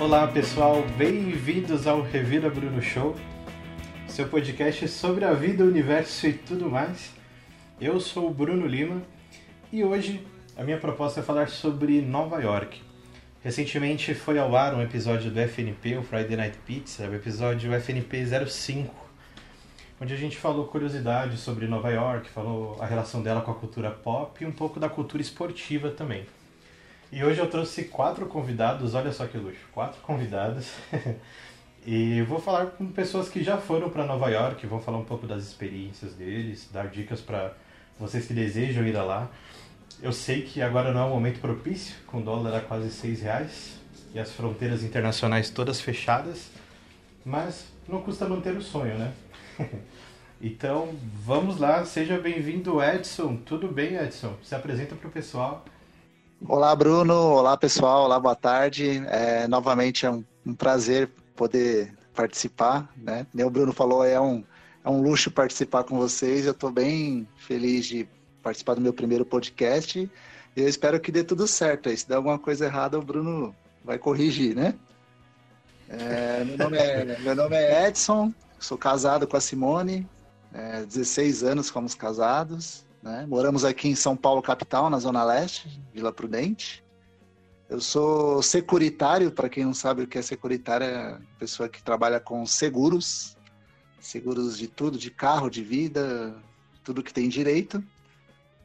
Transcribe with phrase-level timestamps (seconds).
[0.00, 3.14] Olá pessoal, bem-vindos ao Revira Bruno Show,
[4.08, 7.12] seu podcast sobre a vida, o universo e tudo mais.
[7.78, 9.02] Eu sou o Bruno Lima
[9.70, 10.26] e hoje
[10.56, 12.80] a minha proposta é falar sobre Nova York.
[13.44, 18.24] Recentemente foi ao ar um episódio do FNP, o Friday Night Pizza, o episódio FNP
[18.48, 18.94] 05,
[20.00, 23.90] onde a gente falou curiosidades sobre Nova York, falou a relação dela com a cultura
[23.90, 26.24] pop e um pouco da cultura esportiva também.
[27.12, 30.70] E hoje eu trouxe quatro convidados, olha só que luxo, quatro convidados.
[31.84, 35.26] e vou falar com pessoas que já foram para Nova York, vão falar um pouco
[35.26, 37.52] das experiências deles, dar dicas para
[37.98, 39.28] vocês que desejam ir lá.
[40.00, 43.22] Eu sei que agora não é um momento propício, com o dólar a quase seis
[43.22, 43.80] reais
[44.14, 46.48] e as fronteiras internacionais todas fechadas,
[47.24, 49.12] mas não custa manter o sonho, né?
[50.40, 53.36] então vamos lá, seja bem-vindo Edson.
[53.38, 54.36] Tudo bem, Edson?
[54.44, 55.64] Se apresenta para o pessoal.
[56.48, 57.14] Olá, Bruno.
[57.14, 58.04] Olá, pessoal.
[58.04, 59.02] Olá, boa tarde.
[59.08, 62.90] É, novamente é um, um, prazer poder participar.
[62.96, 63.26] Né?
[63.30, 64.42] Como o Bruno falou, é um,
[64.82, 66.46] é um luxo participar com vocês.
[66.46, 68.08] Eu estou bem feliz de
[68.42, 70.10] participar do meu primeiro podcast.
[70.56, 71.94] Eu espero que dê tudo certo.
[71.94, 74.74] Se der alguma coisa errada, o Bruno vai corrigir, né?
[75.90, 80.08] É, meu, nome é, meu nome é Edson, sou casado com a Simone,
[80.54, 82.84] é, 16 anos fomos casados.
[83.02, 83.24] Né?
[83.26, 86.84] Moramos aqui em São Paulo, capital, na Zona Leste, Vila Prudente.
[87.68, 92.18] Eu sou securitário, para quem não sabe o que é securitário, é pessoa que trabalha
[92.18, 93.36] com seguros,
[94.00, 96.36] seguros de tudo, de carro, de vida,
[96.82, 97.82] tudo que tem direito.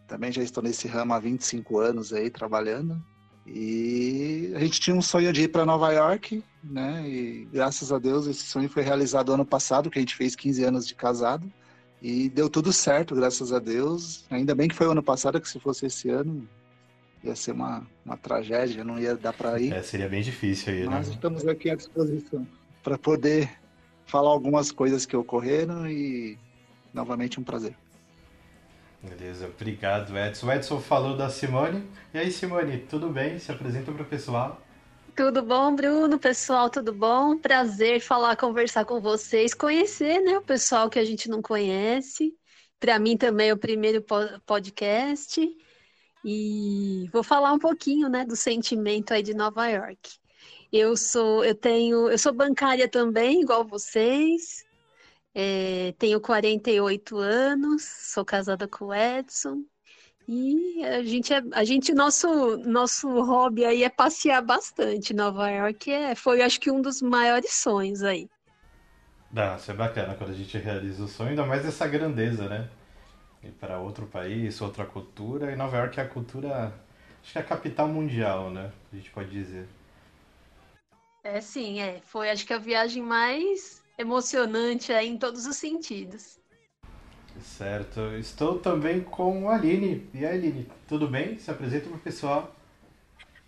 [0.07, 3.01] Também já estou nesse ramo há 25 anos aí trabalhando.
[3.45, 7.07] E a gente tinha um sonho de ir para Nova York, né?
[7.07, 10.63] E graças a Deus esse sonho foi realizado ano passado, que a gente fez 15
[10.63, 11.51] anos de casado.
[12.01, 14.25] E deu tudo certo, graças a Deus.
[14.29, 16.47] Ainda bem que foi o ano passado, que se fosse esse ano,
[17.23, 19.73] ia ser uma, uma tragédia, não ia dar para ir.
[19.73, 21.15] É, seria bem difícil aí, Mas né?
[21.15, 22.45] estamos aqui à disposição
[22.83, 23.49] para poder
[24.05, 26.37] falar algumas coisas que ocorreram e
[26.93, 27.75] novamente um prazer.
[29.01, 30.47] Beleza, obrigado Edson.
[30.47, 31.83] O Edson falou da Simone.
[32.13, 33.37] E aí, Simone, tudo bem?
[33.39, 34.61] Se apresenta para o pessoal.
[35.15, 36.19] Tudo bom, Bruno?
[36.19, 37.37] Pessoal, tudo bom?
[37.37, 42.35] Prazer falar, conversar com vocês, conhecer, né, o pessoal que a gente não conhece.
[42.81, 44.03] Para mim também é o primeiro
[44.45, 45.41] podcast.
[46.25, 50.17] E vou falar um pouquinho, né, do sentimento aí de Nova York.
[50.71, 54.65] Eu sou, eu tenho, eu sou bancária também, igual vocês.
[55.33, 59.63] É, tenho 48 anos, sou casada com o Edson.
[60.27, 65.13] E a gente, é, a gente nosso, nosso hobby aí é passear bastante.
[65.13, 68.27] Nova York é, foi, acho que, um dos maiores sonhos aí.
[69.29, 72.69] Dá, isso é bacana quando a gente realiza o sonho, ainda mais essa grandeza, né?
[73.43, 75.51] Ir para outro país, outra cultura.
[75.51, 76.73] E Nova York é a cultura,
[77.21, 78.71] acho que é a capital mundial, né?
[78.91, 79.67] A gente pode dizer.
[81.23, 81.99] É, sim, é.
[82.01, 86.39] Foi, acho que, a viagem mais emocionante aí em todos os sentidos.
[87.41, 88.01] Certo.
[88.17, 90.07] Estou também com a Aline.
[90.13, 91.37] E aí, Aline, tudo bem?
[91.37, 92.55] Se apresenta para o pessoal.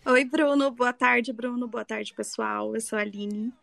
[0.05, 0.71] Oi, Bruno.
[0.71, 1.67] Boa tarde, Bruno.
[1.67, 2.75] Boa tarde, pessoal.
[2.75, 3.53] Eu sou a Aline.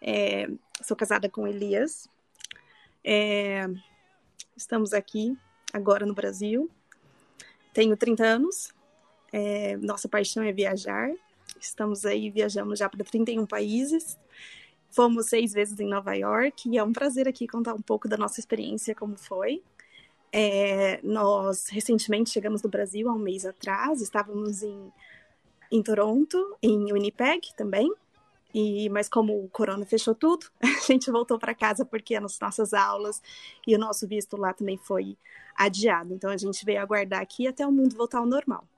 [0.00, 0.48] É,
[0.82, 2.08] sou casada com Elias.
[3.04, 3.68] É,
[4.56, 5.36] estamos aqui
[5.72, 6.70] agora no Brasil.
[7.72, 8.72] Tenho 30 anos.
[9.32, 11.10] É, nossa paixão é viajar.
[11.60, 14.18] Estamos aí, viajamos já para 31 países.
[14.92, 18.18] Fomos seis vezes em Nova York e é um prazer aqui contar um pouco da
[18.18, 19.62] nossa experiência, como foi.
[20.30, 24.92] É, nós recentemente chegamos no Brasil há um mês atrás, estávamos em,
[25.70, 27.90] em Toronto, em Winnipeg também,
[28.52, 32.74] e, mas como o corona fechou tudo, a gente voltou para casa porque as nossas
[32.74, 33.22] aulas
[33.66, 35.16] e o nosso visto lá também foi
[35.56, 36.12] adiado.
[36.12, 38.68] Então a gente veio aguardar aqui até o mundo voltar ao normal.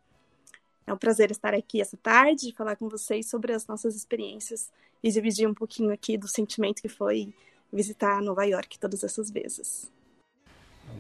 [0.86, 4.70] É um prazer estar aqui essa tarde e falar com vocês sobre as nossas experiências
[5.02, 7.32] e dividir um pouquinho aqui do sentimento que foi
[7.72, 9.90] visitar Nova York todas essas vezes.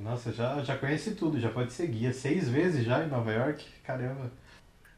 [0.02, 2.12] Nossa, já, já conhece tudo, já pode ser guia.
[2.12, 3.64] Seis vezes já em Nova York?
[3.82, 4.32] Caramba.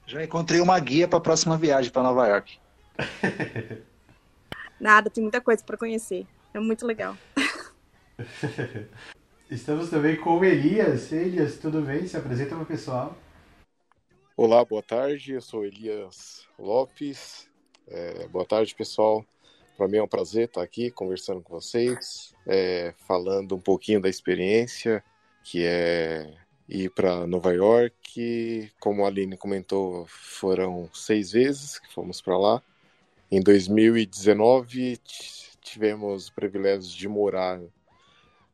[0.07, 2.59] Já encontrei uma guia para a próxima viagem para Nova York.
[4.81, 6.27] Nada, tem muita coisa para conhecer.
[6.55, 7.17] É muito legal.
[9.51, 11.13] Estamos também com o Elias.
[11.13, 12.07] Elias, tudo bem?
[12.07, 13.17] Se apresenta para o pessoal.
[14.39, 15.33] Olá, boa tarde.
[15.33, 17.49] Eu sou Elias Lopes.
[17.89, 19.25] É, boa tarde, pessoal.
[19.79, 24.11] Para mim é um prazer estar aqui conversando com vocês, é, falando um pouquinho da
[24.11, 25.03] experiência
[25.43, 26.35] que é
[26.69, 28.71] ir para Nova York.
[28.79, 32.63] Como a Aline comentou, foram seis vezes que fomos para lá.
[33.33, 35.01] Em 2019
[35.63, 37.59] tivemos o privilégio de morar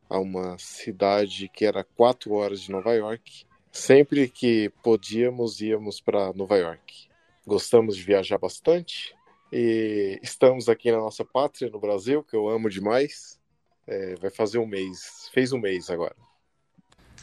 [0.09, 3.45] a uma cidade que era quatro horas de Nova York
[3.75, 7.09] Sempre que podíamos, íamos para Nova York.
[7.45, 9.15] Gostamos de viajar bastante
[9.51, 13.39] E estamos aqui na nossa pátria, no Brasil, que eu amo demais.
[13.87, 16.15] É, vai fazer um mês, fez um mês agora.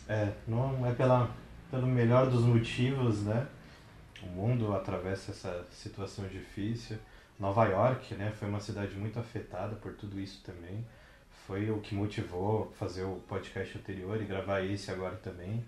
[0.09, 1.33] É, não é pela,
[1.71, 3.47] pelo melhor dos motivos, né?
[4.21, 6.99] O mundo atravessa essa situação difícil.
[7.39, 10.85] Nova York, né, foi uma cidade muito afetada por tudo isso também.
[11.47, 15.65] Foi o que motivou fazer o podcast anterior e gravar esse agora também.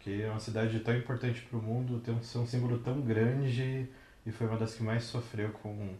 [0.00, 3.88] Que é uma cidade tão importante para o mundo, tem um, um símbolo tão grande
[4.26, 5.94] e foi uma das que mais sofreu com,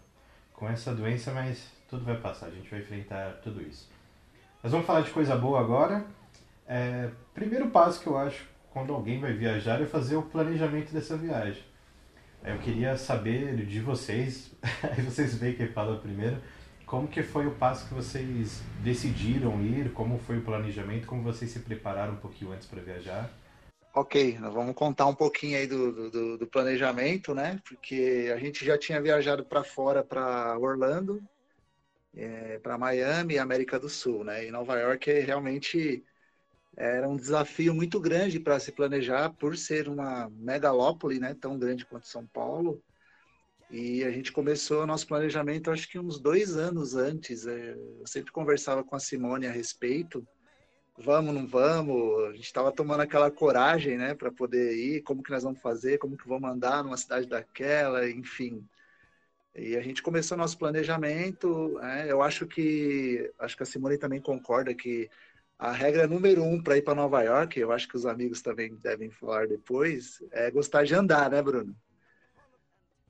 [0.52, 3.90] com essa doença, mas tudo vai passar, a gente vai enfrentar tudo isso.
[4.62, 6.04] Mas vamos falar de coisa boa agora.
[6.66, 11.16] É, primeiro passo que eu acho quando alguém vai viajar é fazer o planejamento dessa
[11.16, 11.62] viagem.
[12.44, 14.52] Eu queria saber de vocês,
[14.82, 16.38] aí vocês veem quem fala primeiro,
[16.86, 21.50] como que foi o passo que vocês decidiram ir, como foi o planejamento, como vocês
[21.50, 23.30] se prepararam um pouquinho antes para viajar?
[23.92, 27.60] Ok, nós vamos contar um pouquinho aí do, do, do planejamento, né?
[27.68, 31.20] Porque a gente já tinha viajado para fora, para Orlando,
[32.14, 34.46] é, para Miami América do Sul, né?
[34.46, 36.04] E Nova York é realmente
[36.76, 41.84] era um desafio muito grande para se planejar por ser uma megalópole, né, tão grande
[41.84, 42.82] quanto São Paulo.
[43.70, 47.46] E a gente começou o nosso planejamento, acho que uns dois anos antes.
[47.46, 50.26] É, eu sempre conversava com a Simone a respeito.
[51.02, 52.28] Vamos, não vamos?
[52.28, 55.02] A gente estava tomando aquela coragem, né, para poder ir.
[55.02, 55.96] Como que nós vamos fazer?
[55.96, 58.08] Como que vamos andar numa cidade daquela?
[58.10, 58.62] Enfim.
[59.54, 61.78] E a gente começou nosso planejamento.
[61.78, 65.08] Né, eu acho que acho que a Simone também concorda que
[65.58, 68.74] a regra número um para ir para Nova York, eu acho que os amigos também
[68.76, 71.74] devem falar depois, é gostar de andar, né, Bruno?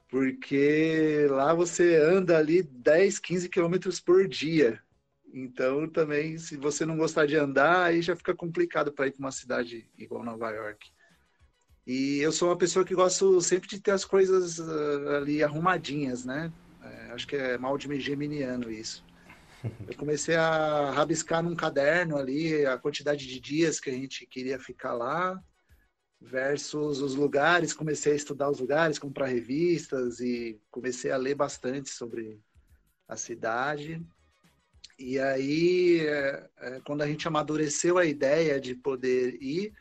[0.08, 4.80] Porque lá você anda ali 10, 15 quilômetros por dia.
[5.32, 9.20] Então, também, se você não gostar de andar, aí já fica complicado para ir para
[9.20, 10.90] uma cidade igual Nova York.
[11.86, 16.24] E eu sou uma pessoa que gosto sempre de ter as coisas uh, ali arrumadinhas,
[16.24, 16.52] né?
[16.82, 19.04] É, acho que é mal de geminiano isso.
[19.86, 24.58] Eu comecei a rabiscar num caderno ali a quantidade de dias que a gente queria
[24.58, 25.40] ficar lá,
[26.20, 27.72] versus os lugares.
[27.72, 32.40] Comecei a estudar os lugares, comprar revistas e comecei a ler bastante sobre
[33.08, 34.04] a cidade.
[35.00, 39.72] E aí, é, é, quando a gente amadureceu a ideia de poder ir,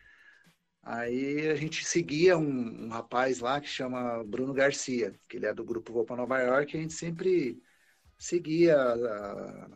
[0.81, 5.53] aí a gente seguia um, um rapaz lá que chama Bruno Garcia, que ele é
[5.53, 7.61] do grupo Vou para Nova York, e a gente sempre
[8.17, 9.69] seguia a,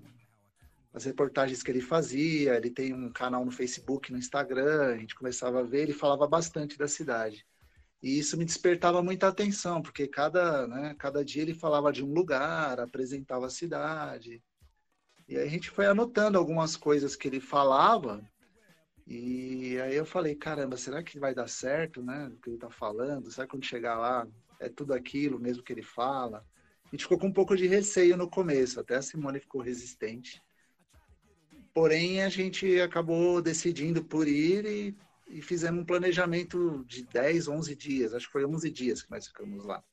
[0.93, 2.55] as reportagens que ele fazia.
[2.55, 4.93] Ele tem um canal no Facebook, no Instagram.
[4.93, 7.45] A gente começava a ver, ele falava bastante da cidade.
[8.01, 12.13] E isso me despertava muita atenção, porque cada, né, cada dia ele falava de um
[12.13, 14.41] lugar, apresentava a cidade.
[15.27, 18.21] E aí a gente foi anotando algumas coisas que ele falava.
[19.05, 22.27] E aí eu falei, caramba, será que vai dar certo, né?
[22.27, 23.31] O que ele tá falando?
[23.31, 24.27] Será que quando chegar lá
[24.59, 26.45] é tudo aquilo mesmo que ele fala?
[26.85, 30.41] A gente ficou com um pouco de receio no começo, até a Simone ficou resistente.
[31.73, 34.95] Porém, a gente acabou decidindo por ir e,
[35.27, 38.13] e fizemos um planejamento de 10, 11 dias.
[38.13, 39.83] Acho que foi 11 dias que nós ficamos lá.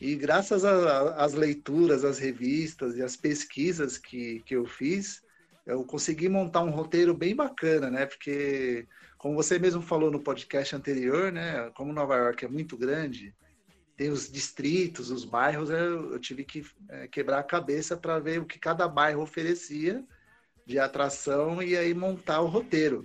[0.00, 5.22] E graças às leituras, às revistas e às pesquisas que, que eu fiz,
[5.66, 8.06] eu consegui montar um roteiro bem bacana, né?
[8.06, 8.86] Porque,
[9.18, 11.70] como você mesmo falou no podcast anterior, né?
[11.74, 13.34] Como Nova York é muito grande,
[13.96, 18.46] tem os distritos, os bairros, eu, tive que é, quebrar a cabeça para ver o
[18.46, 20.04] que cada bairro oferecia
[20.64, 23.04] de atração e aí montar o roteiro.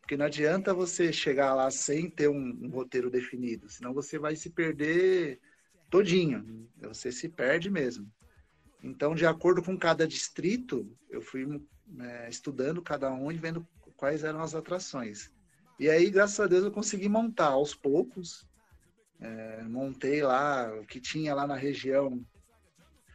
[0.00, 4.36] Porque não adianta você chegar lá sem ter um, um roteiro definido, senão você vai
[4.36, 5.40] se perder
[5.94, 6.68] todinho.
[6.82, 8.10] Você se perde mesmo.
[8.82, 11.62] Então, de acordo com cada distrito, eu fui
[12.00, 15.30] é, estudando cada um e vendo quais eram as atrações.
[15.78, 18.46] E aí, graças a Deus, eu consegui montar aos poucos
[19.20, 22.24] é, montei lá o que tinha lá na região,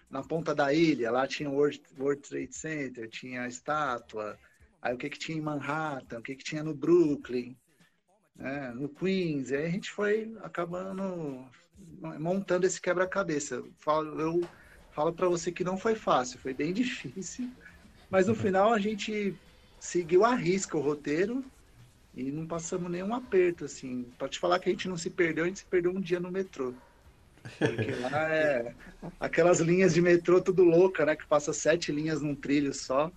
[0.09, 4.37] na ponta da ilha, lá tinha o World, World Trade Center, tinha a estátua,
[4.81, 7.55] aí o que, que tinha em Manhattan, o que, que tinha no Brooklyn,
[8.35, 11.47] né, no Queens, e aí a gente foi acabando
[12.19, 13.55] montando esse quebra-cabeça.
[13.55, 14.41] Eu falo, eu
[14.91, 17.49] falo para você que não foi fácil, foi bem difícil,
[18.09, 19.35] mas no final a gente
[19.79, 21.43] seguiu a risca o roteiro
[22.13, 24.03] e não passamos nenhum aperto, assim.
[24.17, 26.19] Pra te falar que a gente não se perdeu, a gente se perdeu um dia
[26.19, 26.73] no metrô.
[27.57, 28.75] Porque lá é
[29.19, 31.15] aquelas linhas de metrô tudo louca, né?
[31.15, 33.11] Que passa sete linhas num trilho só.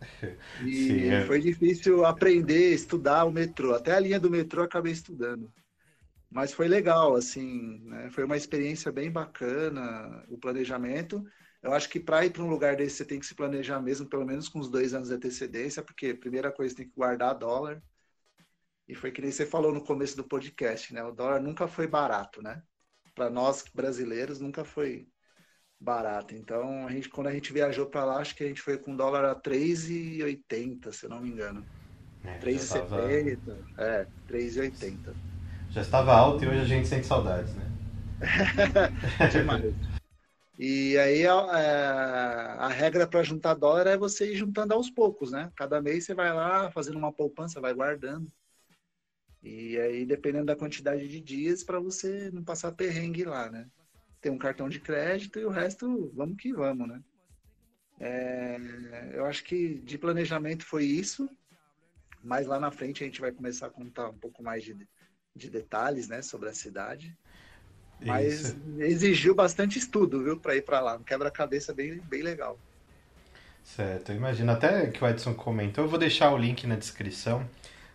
[0.60, 1.26] E Sim, é.
[1.26, 3.74] foi difícil aprender, estudar o metrô.
[3.74, 5.52] Até a linha do metrô eu acabei estudando.
[6.30, 8.10] Mas foi legal, assim, né?
[8.10, 11.24] Foi uma experiência bem bacana, o planejamento.
[11.62, 14.08] Eu acho que para ir para um lugar desse você tem que se planejar mesmo,
[14.08, 17.82] pelo menos com uns dois anos de antecedência, porque primeira coisa tem que guardar dólar.
[18.86, 21.02] E foi que nem você falou no começo do podcast, né?
[21.02, 22.62] O dólar nunca foi barato, né?
[23.14, 25.08] Para nós brasileiros nunca foi
[25.80, 26.34] barata.
[26.34, 28.96] Então, a gente, quando a gente viajou para lá, acho que a gente foi com
[28.96, 31.64] dólar a 3,80, se eu não me engano.
[32.24, 33.38] É, 3,70.
[33.76, 33.82] Tava...
[33.82, 35.27] É, 3,80.
[35.70, 37.64] Já estava alto e hoje a gente sente saudades, né?
[40.58, 41.86] E aí a, é,
[42.58, 45.52] a regra para juntar dólar é você ir juntando aos poucos, né?
[45.54, 48.28] Cada mês você vai lá fazendo uma poupança, vai guardando.
[49.40, 53.68] E aí, dependendo da quantidade de dias, para você não passar perrengue lá, né?
[54.20, 57.00] Tem um cartão de crédito e o resto, vamos que vamos, né?
[58.00, 58.58] É,
[59.14, 61.30] eu acho que de planejamento foi isso,
[62.22, 64.74] mas lá na frente a gente vai começar a contar um pouco mais de,
[65.38, 67.16] de detalhes, né, sobre a cidade.
[68.00, 68.56] Mas isso.
[68.78, 70.96] exigiu bastante estudo, viu, para ir para lá.
[70.96, 72.58] Um quebra-cabeça bem, bem legal.
[73.64, 75.84] Certo, imagina até que o Edson comentou.
[75.84, 77.48] Eu vou deixar o link na descrição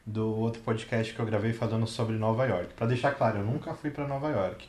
[0.05, 2.73] do outro podcast que eu gravei falando sobre Nova York.
[2.73, 4.67] Para deixar claro, eu nunca fui para Nova York.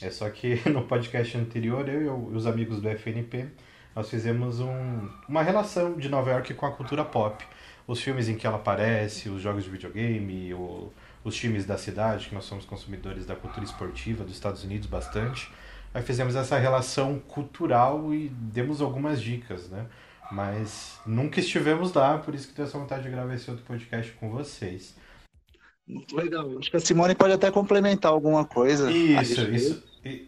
[0.00, 3.48] É só que no podcast anterior, eu e os amigos do FNP,
[3.94, 7.44] nós fizemos um, uma relação de Nova York com a cultura pop.
[7.86, 10.92] Os filmes em que ela aparece, os jogos de videogame, o,
[11.26, 15.50] os times da cidade, que nós somos consumidores da cultura esportiva dos Estados Unidos bastante.
[15.92, 19.86] Aí fizemos essa relação cultural e demos algumas dicas, né?
[20.30, 24.12] Mas nunca estivemos lá, por isso que tenho essa vontade de gravar esse outro podcast
[24.12, 24.94] com vocês.
[26.12, 26.58] Legal.
[26.58, 28.88] Acho que a Simone pode até complementar alguma coisa.
[28.90, 29.82] Isso, isso,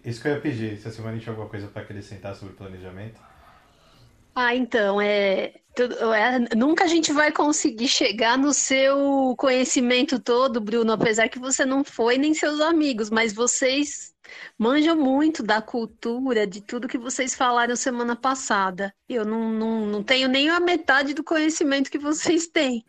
[0.04, 0.78] isso que eu ia pedir.
[0.78, 3.20] Se a Simone tinha alguma coisa para acrescentar sobre planejamento.
[4.40, 10.60] Ah, então, é, tudo, é, nunca a gente vai conseguir chegar no seu conhecimento todo,
[10.60, 14.14] Bruno, apesar que você não foi nem seus amigos, mas vocês
[14.56, 18.94] manjam muito da cultura, de tudo que vocês falaram semana passada.
[19.08, 22.84] Eu não, não, não tenho nem a metade do conhecimento que vocês têm.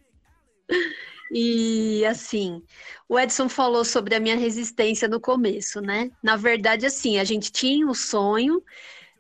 [1.32, 2.62] E assim,
[3.08, 6.12] o Edson falou sobre a minha resistência no começo, né?
[6.22, 8.64] Na verdade, assim, a gente tinha o um sonho,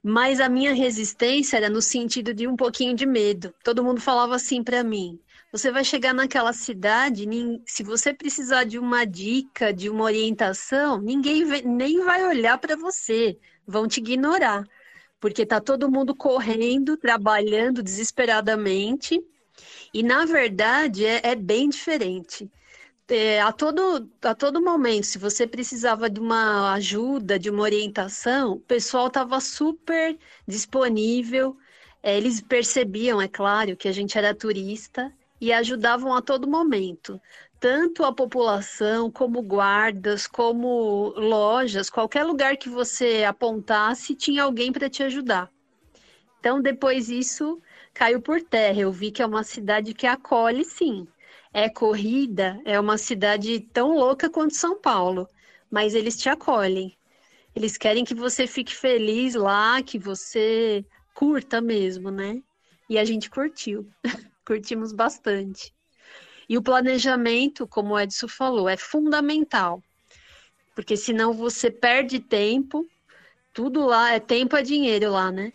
[0.04, 3.54] mas a minha resistência era no sentido de um pouquinho de medo.
[3.64, 5.20] Todo mundo falava assim para mim:
[5.52, 7.28] você vai chegar naquela cidade,
[7.66, 13.38] se você precisar de uma dica, de uma orientação, ninguém nem vai olhar para você,
[13.66, 14.64] vão te ignorar,
[15.20, 19.20] porque tá todo mundo correndo, trabalhando desesperadamente
[19.94, 22.50] e na verdade é, é bem diferente.
[23.10, 28.54] É, a, todo, a todo momento, se você precisava de uma ajuda, de uma orientação,
[28.54, 30.16] o pessoal estava super
[30.48, 31.58] disponível.
[32.04, 35.12] É, eles percebiam, é claro, que a gente era turista
[35.42, 37.20] e ajudavam a todo momento.
[37.60, 44.90] Tanto a população, como guardas, como lojas, qualquer lugar que você apontasse, tinha alguém para
[44.90, 45.50] te ajudar.
[46.40, 47.60] Então, depois isso
[47.94, 48.80] caiu por terra.
[48.82, 51.08] Eu vi que é uma cidade que acolhe, sim.
[51.54, 55.28] É corrida, é uma cidade tão louca quanto São Paulo,
[55.70, 56.96] mas eles te acolhem.
[57.56, 62.42] Eles querem que você fique feliz lá, que você curta mesmo, né?
[62.88, 63.90] E a gente curtiu.
[64.46, 65.74] Curtimos bastante.
[66.48, 69.84] E o planejamento, como o Edson falou, é fundamental.
[70.74, 72.86] Porque senão você perde tempo,
[73.54, 75.52] tudo lá, é tempo é dinheiro lá, né?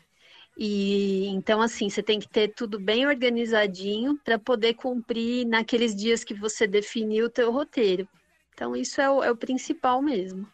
[0.57, 6.23] E então, assim, você tem que ter tudo bem organizadinho para poder cumprir naqueles dias
[6.23, 8.09] que você definiu o teu roteiro.
[8.55, 10.47] Então, isso é o, é o principal mesmo.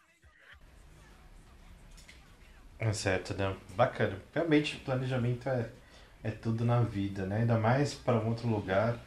[2.79, 3.55] É certo, né?
[3.75, 4.17] Bacana.
[4.33, 5.69] Realmente, planejamento é,
[6.23, 7.41] é tudo na vida, né?
[7.41, 8.97] Ainda mais para um outro lugar.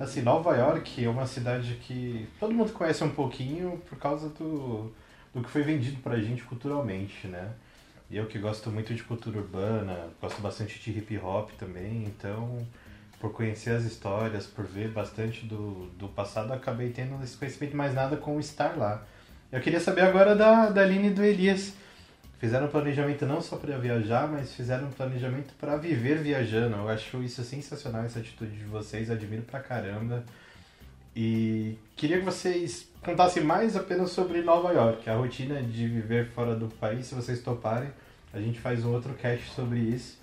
[0.00, 4.94] Assim, Nova York é uma cidade que todo mundo conhece um pouquinho por causa do,
[5.34, 7.52] do que foi vendido para a gente culturalmente, né?
[8.10, 12.66] E eu que gosto muito de cultura urbana, gosto bastante de hip hop também, então
[13.20, 17.92] por conhecer as histórias, por ver bastante do, do passado, acabei tendo esse conhecimento mais
[17.92, 19.04] nada com estar lá.
[19.50, 21.74] Eu queria saber agora da, da Aline e do Elias.
[22.38, 26.76] Fizeram planejamento não só para viajar, mas fizeram planejamento para viver viajando.
[26.76, 30.24] Eu acho isso sensacional, essa atitude de vocês, admiro pra caramba.
[31.20, 36.54] E queria que vocês contassem mais apenas sobre Nova York, a rotina de viver fora
[36.54, 37.90] do país, se vocês toparem.
[38.32, 40.16] A gente faz um outro cast sobre isso.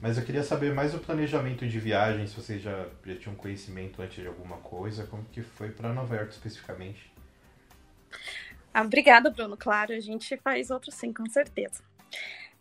[0.00, 4.00] Mas eu queria saber mais o planejamento de viagem, se vocês já, já tinham conhecimento
[4.00, 7.12] antes de alguma coisa, como que foi para Nova York especificamente.
[8.72, 9.58] Ah, obrigada, Bruno.
[9.58, 11.82] Claro, a gente faz outro sim, com certeza.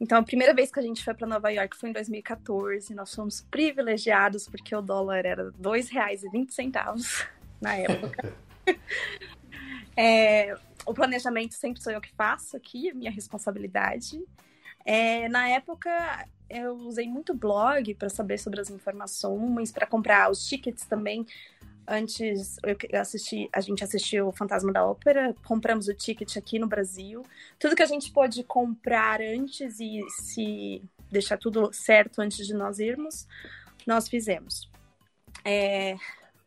[0.01, 2.93] Então, a primeira vez que a gente foi para Nova York foi em 2014.
[2.93, 8.33] Nós fomos privilegiados porque o dólar era R$ 2,20 na época.
[9.95, 14.21] é, o planejamento sempre sou eu que faço aqui, é minha responsabilidade.
[14.85, 20.47] É, na época, eu usei muito blog para saber sobre as informações, para comprar os
[20.47, 21.25] tickets também.
[21.87, 26.67] Antes eu assisti, a gente assistiu o Fantasma da Ópera, compramos o ticket aqui no
[26.67, 27.23] Brasil.
[27.57, 32.79] Tudo que a gente pôde comprar antes e se deixar tudo certo antes de nós
[32.79, 33.27] irmos,
[33.87, 34.69] nós fizemos.
[35.43, 35.95] É,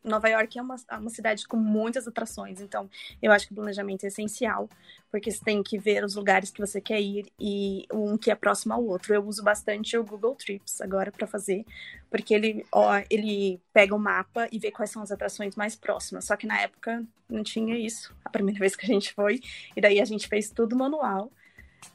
[0.03, 2.89] Nova York é uma, é uma cidade com muitas atrações, então
[3.21, 4.69] eu acho que o planejamento é essencial,
[5.09, 8.35] porque você tem que ver os lugares que você quer ir e um que é
[8.35, 9.13] próximo ao outro.
[9.13, 11.65] Eu uso bastante o Google Trips agora para fazer,
[12.09, 16.25] porque ele, ó, ele pega o mapa e vê quais são as atrações mais próximas.
[16.25, 19.39] Só que na época não tinha isso, a primeira vez que a gente foi,
[19.75, 21.31] e daí a gente fez tudo manual.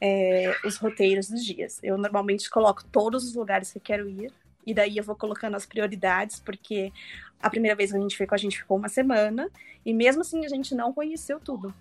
[0.02, 1.80] É, os roteiros dos dias.
[1.82, 4.30] Eu normalmente coloco todos os lugares que eu quero ir,
[4.68, 6.92] e daí eu vou colocando as prioridades, porque
[7.40, 9.50] a primeira vez que a gente ficou, a gente ficou uma semana,
[9.84, 11.74] e mesmo assim a gente não conheceu tudo.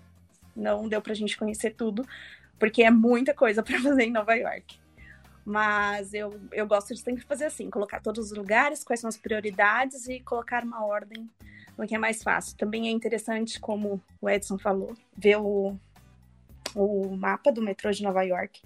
[0.54, 2.06] Não deu pra gente conhecer tudo,
[2.58, 4.78] porque é muita coisa para fazer em Nova York.
[5.44, 9.16] Mas eu, eu gosto de sempre fazer assim, colocar todos os lugares, quais são as
[9.16, 11.28] prioridades e colocar uma ordem
[11.76, 12.56] no que é mais fácil.
[12.56, 15.74] Também é interessante, como o Edson falou, ver o,
[16.74, 18.60] o mapa do metrô de Nova York,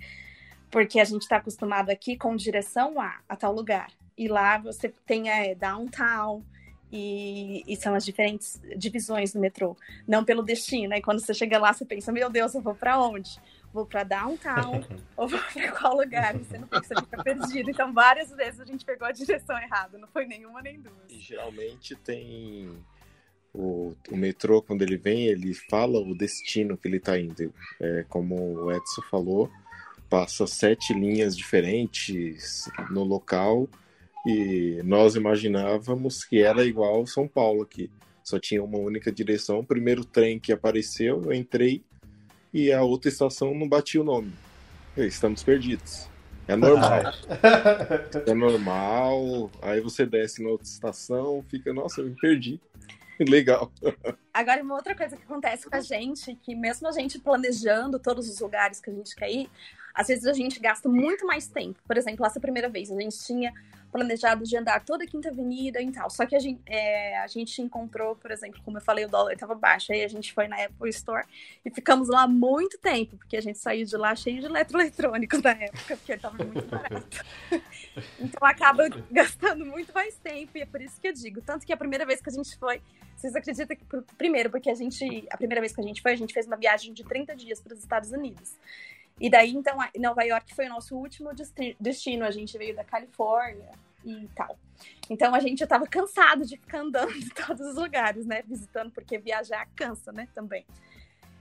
[0.70, 3.92] porque a gente está acostumado aqui com direção a, a tal lugar.
[4.16, 6.42] E lá você tem é, downtown,
[6.92, 9.74] e, e, são as diferentes divisões do metrô,
[10.06, 10.94] não pelo destino.
[10.94, 13.40] E quando você chega lá, você pensa: meu Deus, eu vou para onde?
[13.72, 14.84] Vou para downtown
[15.16, 16.36] ou vou para qual lugar?
[16.36, 17.70] Você não pensa, fica perdido.
[17.70, 20.94] Então, várias vezes a gente pegou a direção errada, não foi nenhuma nem duas.
[21.08, 22.68] E geralmente tem
[23.54, 27.54] o, o metrô, quando ele vem, ele fala o destino que ele está indo.
[27.80, 29.50] É, como o Edson falou,
[30.10, 33.66] passa sete linhas diferentes no local
[34.26, 37.90] e nós imaginávamos que era igual São Paulo aqui.
[38.22, 39.58] Só tinha uma única direção.
[39.58, 41.82] O primeiro trem que apareceu, eu entrei
[42.52, 44.32] e a outra estação não batia o nome.
[44.96, 46.08] Estamos perdidos.
[46.46, 47.02] É normal.
[48.26, 49.50] é normal.
[49.60, 52.60] Aí você desce na outra estação, fica, nossa, eu me perdi.
[53.18, 53.72] Legal.
[54.32, 58.28] Agora, uma outra coisa que acontece com a gente, que mesmo a gente planejando todos
[58.28, 59.50] os lugares que a gente quer ir,
[59.94, 61.78] às vezes a gente gasta muito mais tempo.
[61.86, 63.52] Por exemplo, essa primeira vez, a gente tinha
[63.92, 66.08] planejado de andar toda a Quinta Avenida e tal.
[66.08, 69.34] Só que a gente, é, a gente encontrou, por exemplo, como eu falei, o dólar
[69.34, 69.92] estava baixo.
[69.92, 71.26] Aí a gente foi na Apple Store
[71.64, 75.50] e ficamos lá muito tempo, porque a gente saiu de lá cheio de eletroeletrônico na
[75.50, 77.24] época, porque estava muito barato.
[78.18, 81.42] então acaba gastando muito mais tempo, e é por isso que eu digo.
[81.42, 82.80] Tanto que a primeira vez que a gente foi,
[83.14, 83.84] vocês acreditam que,
[84.16, 86.56] primeiro, porque a gente, a primeira vez que a gente foi, a gente fez uma
[86.56, 88.56] viagem de 30 dias para os Estados Unidos.
[89.22, 91.30] E daí, então, Nova York foi o nosso último
[91.78, 92.24] destino.
[92.24, 93.70] A gente veio da Califórnia
[94.04, 94.58] e tal.
[95.08, 98.42] Então, a gente já estava cansado de ficar andando em todos os lugares, né?
[98.44, 100.26] Visitando, porque viajar cansa, né?
[100.34, 100.66] Também.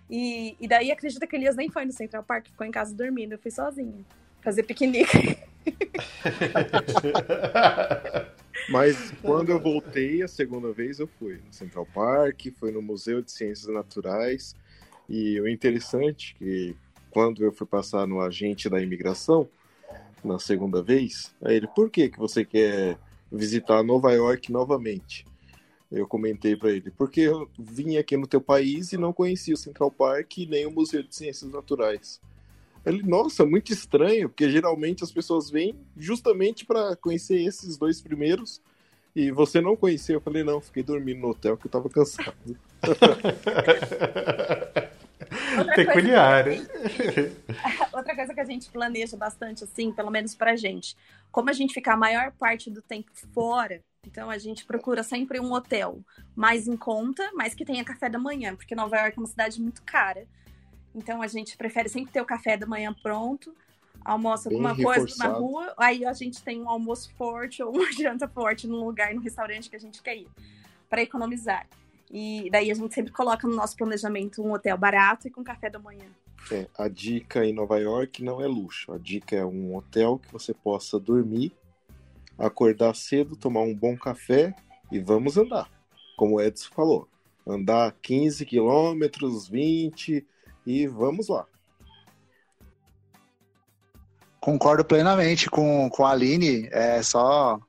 [0.07, 3.31] E, e daí, acredita que Elias nem foi no Central Park, ficou em casa dormindo.
[3.31, 4.05] Eu fui sozinha,
[4.41, 5.39] fazer piquenique.
[8.69, 13.23] Mas quando eu voltei a segunda vez, eu fui no Central Park, fui no Museu
[13.23, 14.55] de Ciências Naturais.
[15.09, 16.75] E o interessante é que
[17.11, 19.47] quando eu fui passar no agente da imigração,
[20.23, 22.97] na segunda vez, aí ele, por que, que você quer
[23.31, 25.25] visitar Nova York novamente?
[25.91, 29.57] Eu comentei para ele, porque eu vim aqui no teu país e não conhecia o
[29.57, 32.21] Central Park e nem o Museu de Ciências Naturais.
[32.85, 38.61] Ele, nossa, muito estranho, porque geralmente as pessoas vêm justamente para conhecer esses dois primeiros
[39.15, 40.15] e você não conheceu.
[40.15, 42.33] Eu falei, não, fiquei dormindo no hotel que eu tava cansado.
[45.75, 46.43] Peculiar.
[46.43, 47.37] Coisa gente,
[47.93, 50.95] outra coisa que a gente planeja bastante, assim, pelo menos pra gente,
[51.31, 55.39] como a gente fica a maior parte do tempo fora, então a gente procura sempre
[55.39, 55.99] um hotel
[56.35, 59.61] mais em conta, mas que tenha café da manhã, porque Nova York é uma cidade
[59.61, 60.27] muito cara.
[60.93, 63.55] Então a gente prefere sempre ter o café da manhã pronto,
[64.03, 65.07] almoça Bem alguma reforçado.
[65.07, 68.83] coisa na rua, aí a gente tem um almoço forte ou uma janta forte num
[68.83, 70.27] lugar, no restaurante que a gente quer ir,
[70.89, 71.67] para economizar.
[72.11, 75.69] E daí a gente sempre coloca no nosso planejamento um hotel barato e com café
[75.69, 76.05] da manhã.
[76.51, 78.91] É, a dica em Nova York não é luxo.
[78.91, 81.53] A dica é um hotel que você possa dormir,
[82.37, 84.53] acordar cedo, tomar um bom café
[84.91, 85.69] e vamos andar.
[86.17, 87.07] Como o Edson falou,
[87.47, 90.25] andar 15 quilômetros, 20
[90.65, 91.45] e vamos lá.
[94.39, 96.67] Concordo plenamente com, com a Aline.
[96.71, 97.59] É só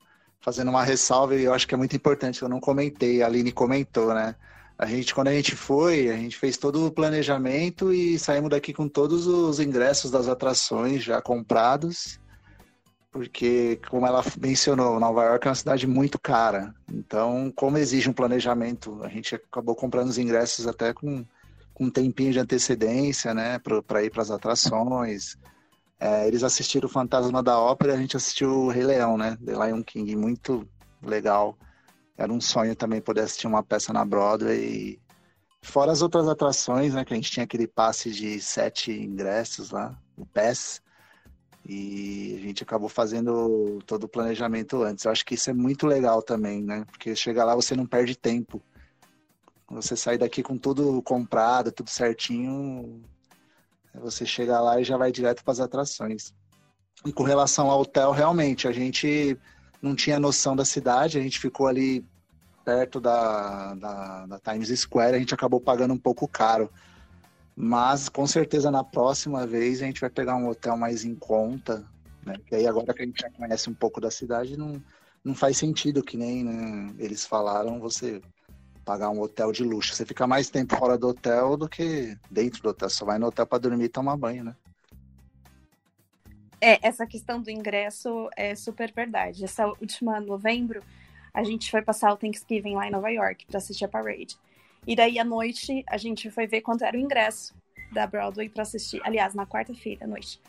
[0.42, 3.52] fazendo uma ressalva, e eu acho que é muito importante, eu não comentei, a Aline
[3.52, 4.34] comentou, né?
[4.76, 8.72] A gente, quando a gente foi, a gente fez todo o planejamento e saímos daqui
[8.72, 12.18] com todos os ingressos das atrações já comprados,
[13.12, 16.74] porque, como ela mencionou, Nova York é uma cidade muito cara.
[16.90, 21.24] Então, como exige um planejamento, a gente acabou comprando os ingressos até com,
[21.72, 25.36] com um tempinho de antecedência, né, para ir para as atrações.
[26.04, 29.38] É, eles assistiram o Fantasma da Ópera, a gente assistiu o Rei Leão, né?
[29.44, 30.68] The Lion King, muito
[31.00, 31.56] legal.
[32.18, 35.00] Era um sonho também poder assistir uma peça na Broadway.
[35.62, 37.04] Fora as outras atrações, né?
[37.04, 40.82] Que a gente tinha aquele passe de sete ingressos lá, o PES.
[41.64, 45.04] E a gente acabou fazendo todo o planejamento antes.
[45.04, 46.84] Eu acho que isso é muito legal também, né?
[46.90, 48.60] Porque chega lá você não perde tempo.
[49.70, 53.04] Você sai daqui com tudo comprado, tudo certinho,
[54.00, 56.32] você chega lá e já vai direto para as atrações.
[57.04, 59.36] E com relação ao hotel, realmente, a gente
[59.80, 62.04] não tinha noção da cidade, a gente ficou ali
[62.64, 66.70] perto da, da, da Times Square, a gente acabou pagando um pouco caro.
[67.54, 71.84] Mas com certeza na próxima vez a gente vai pegar um hotel mais em conta,
[72.24, 72.34] né?
[72.38, 74.82] Porque aí agora que a gente já conhece um pouco da cidade, não,
[75.22, 78.22] não faz sentido que nem né, eles falaram você
[78.84, 79.94] pagar um hotel de luxo.
[79.94, 82.90] Você fica mais tempo fora do hotel do que dentro do hotel.
[82.90, 84.56] Só vai no hotel para dormir e tomar banho, né?
[86.60, 89.44] É, essa questão do ingresso é super verdade.
[89.44, 90.82] Essa última novembro,
[91.34, 94.36] a gente foi passar o Thanksgiving lá em Nova York para assistir a parade.
[94.86, 97.52] E daí à noite a gente foi ver quanto era o ingresso
[97.90, 99.00] da Broadway para assistir.
[99.04, 100.40] Aliás, na quarta-feira à noite.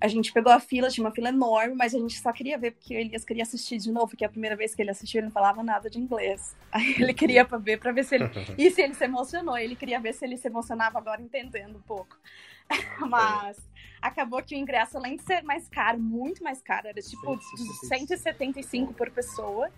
[0.00, 2.72] A gente pegou a fila, tinha uma fila enorme, mas a gente só queria ver
[2.72, 5.26] porque o Elias queria assistir de novo, porque a primeira vez que ele assistiu ele
[5.26, 6.56] não falava nada de inglês.
[6.70, 8.30] Aí ele queria ver para ver se ele.
[8.56, 11.82] E se ele se emocionou, ele queria ver se ele se emocionava agora entendendo um
[11.82, 12.16] pouco.
[13.08, 13.58] Mas
[14.00, 17.86] acabou que o ingresso, além de ser mais caro, muito mais caro, era tipo de
[17.88, 19.70] 175 por pessoa.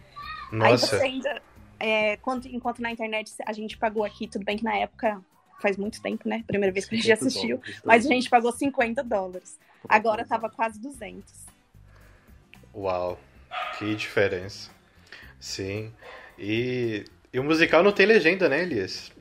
[0.52, 0.66] Nossa.
[0.66, 1.42] Aí você ainda.
[1.78, 5.24] É, enquanto, enquanto na internet a gente pagou aqui, tudo bem que na época
[5.60, 6.44] faz muito tempo, né?
[6.46, 9.58] Primeira vez que a gente assistiu, dólares, mas a gente pagou 50 dólares.
[9.88, 11.46] Agora tava quase 200.
[12.74, 13.18] Uau,
[13.78, 14.70] que diferença.
[15.38, 15.92] Sim.
[16.38, 19.12] E, e o musical não tem legenda, né, Elias?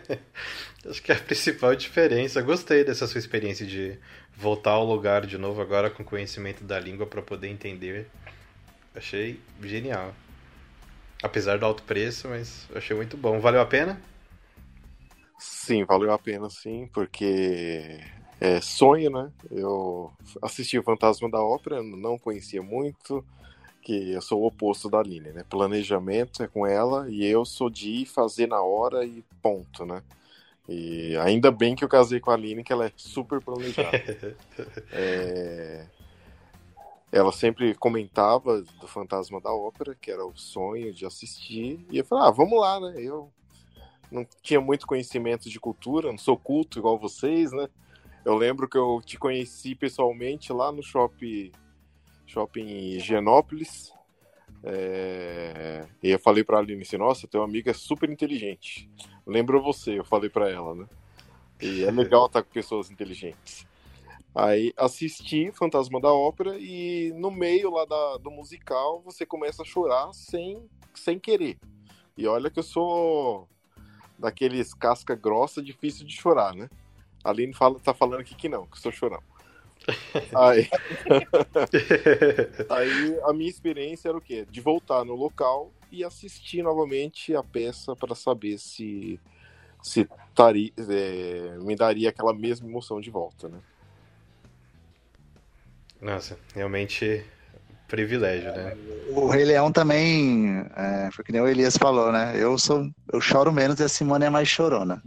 [0.88, 2.42] Acho que é a principal diferença.
[2.42, 3.98] Gostei dessa sua experiência de
[4.36, 8.08] voltar ao lugar de novo agora com conhecimento da língua para poder entender.
[8.94, 10.14] Achei genial.
[11.22, 13.40] Apesar do alto preço, mas achei muito bom.
[13.40, 14.00] Valeu a pena?
[15.38, 18.00] Sim, valeu a pena sim, porque
[18.40, 19.32] é sonho, né?
[19.50, 23.24] Eu assisti o Fantasma da Ópera, não conhecia muito,
[23.82, 25.44] que eu sou o oposto da Aline, né?
[25.48, 30.02] Planejamento é com ela e eu sou de ir fazer na hora e ponto, né?
[30.68, 34.36] E ainda bem que eu casei com a Aline, que ela é super planejada.
[34.92, 35.86] é...
[37.12, 42.04] Ela sempre comentava do Fantasma da Ópera, que era o sonho de assistir, e eu
[42.04, 42.94] falei, ah, vamos lá, né?
[42.98, 43.30] Eu
[44.10, 47.68] não tinha muito conhecimento de cultura, não sou culto igual vocês, né?
[48.26, 51.52] Eu lembro que eu te conheci pessoalmente lá no shopping,
[52.26, 53.94] shopping Higienópolis.
[54.64, 55.86] É...
[56.02, 58.90] E eu falei pra Aline assim, nossa, teu amigo é super inteligente.
[59.24, 60.88] Lembro você, eu falei para ela, né?
[61.62, 63.64] E é legal estar com pessoas inteligentes.
[64.34, 69.64] Aí assisti Fantasma da Ópera e no meio lá da, do musical você começa a
[69.64, 71.58] chorar sem, sem querer.
[72.18, 73.48] E olha que eu sou
[74.18, 76.68] daqueles casca grossa, difícil de chorar, né?
[77.26, 79.22] A Aline fala, tá falando aqui que não, que sou chorão.
[80.34, 80.68] Aí...
[82.70, 84.46] Aí a minha experiência era o quê?
[84.48, 89.20] De voltar no local e assistir novamente a peça para saber se
[89.82, 93.58] se taria, é, me daria aquela mesma emoção de volta, né?
[96.00, 97.24] Nossa, realmente
[97.86, 98.76] privilégio, né?
[99.10, 102.34] O Rei Leão também, é, foi que nem o Elias falou, né?
[102.36, 105.00] Eu sou, eu choro menos e a Simone é mais chorona.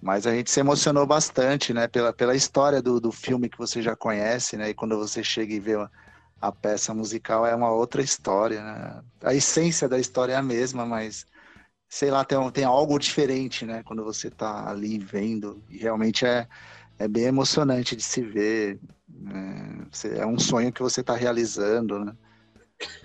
[0.00, 1.88] Mas a gente se emocionou bastante, né?
[1.88, 4.70] Pela, pela história do, do filme que você já conhece, né?
[4.70, 5.90] E quando você chega e vê a,
[6.40, 9.02] a peça musical é uma outra história, né?
[9.22, 11.26] A essência da história é a mesma, mas
[11.88, 13.82] sei lá, tem, tem algo diferente, né?
[13.82, 16.46] Quando você tá ali vendo e realmente é,
[16.98, 18.78] é bem emocionante de se ver
[19.26, 22.16] é, é um sonho que você está realizando, né?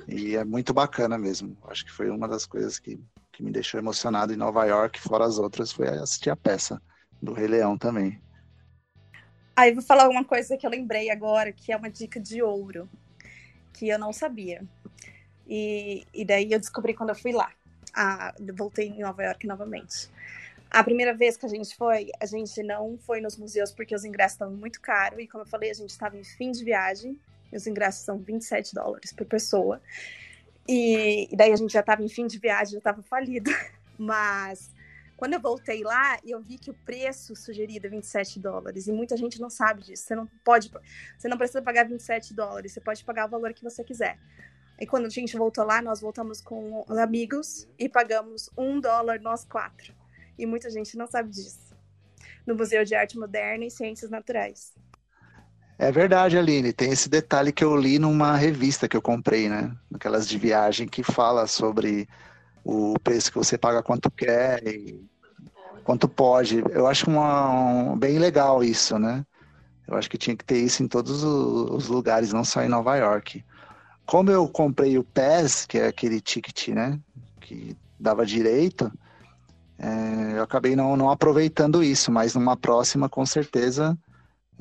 [0.08, 1.58] E é muito bacana mesmo.
[1.68, 3.00] Acho que foi uma das coisas que,
[3.34, 6.82] que me deixou emocionado em Nova York, fora as outras, foi assistir a peça
[7.22, 8.22] do Rei Leão também.
[9.56, 12.88] Aí vou falar uma coisa que eu lembrei agora, que é uma dica de ouro,
[13.74, 14.64] que eu não sabia.
[15.48, 17.52] E, e daí eu descobri quando eu fui lá.
[17.94, 20.10] Ah, voltei em Nova York novamente.
[20.70, 24.04] A primeira vez que a gente foi, a gente não foi nos museus porque os
[24.06, 25.20] ingressos estavam muito caros.
[25.20, 27.20] E como eu falei, a gente estava em fim de viagem.
[27.52, 29.80] E os ingressos são 27 dólares por pessoa.
[30.68, 33.52] E, e daí a gente já estava em fim de viagem, já estava falido.
[33.98, 34.72] Mas
[35.18, 38.88] quando eu voltei lá, eu vi que o preço sugerido é 27 dólares.
[38.88, 40.04] E muita gente não sabe disso.
[40.04, 40.72] Você não pode,
[41.18, 42.72] você não precisa pagar 27 dólares.
[42.72, 44.18] Você pode pagar o valor que você quiser.
[44.80, 49.46] E quando a gente voltou lá, nós voltamos com amigos e pagamos um dólar nós
[49.46, 49.94] quatro
[50.38, 51.74] e muita gente não sabe disso.
[52.46, 54.74] No Museu de Arte Moderna e Ciências Naturais.
[55.78, 56.72] É verdade, Aline.
[56.72, 59.72] Tem esse detalhe que eu li numa revista que eu comprei, né?
[59.94, 62.08] Aquelas de viagem que fala sobre
[62.64, 65.04] o preço que você paga quanto quer e
[65.84, 66.64] quanto pode.
[66.72, 69.26] Eu acho uma, um, bem legal isso, né?
[69.88, 72.96] Eu acho que tinha que ter isso em todos os lugares, não só em Nova
[72.96, 73.44] York.
[74.06, 77.00] Como eu comprei o PES, que é aquele ticket, né?
[77.42, 78.92] Que dava direito,
[79.78, 83.98] é, eu acabei não, não aproveitando isso, mas numa próxima, com certeza,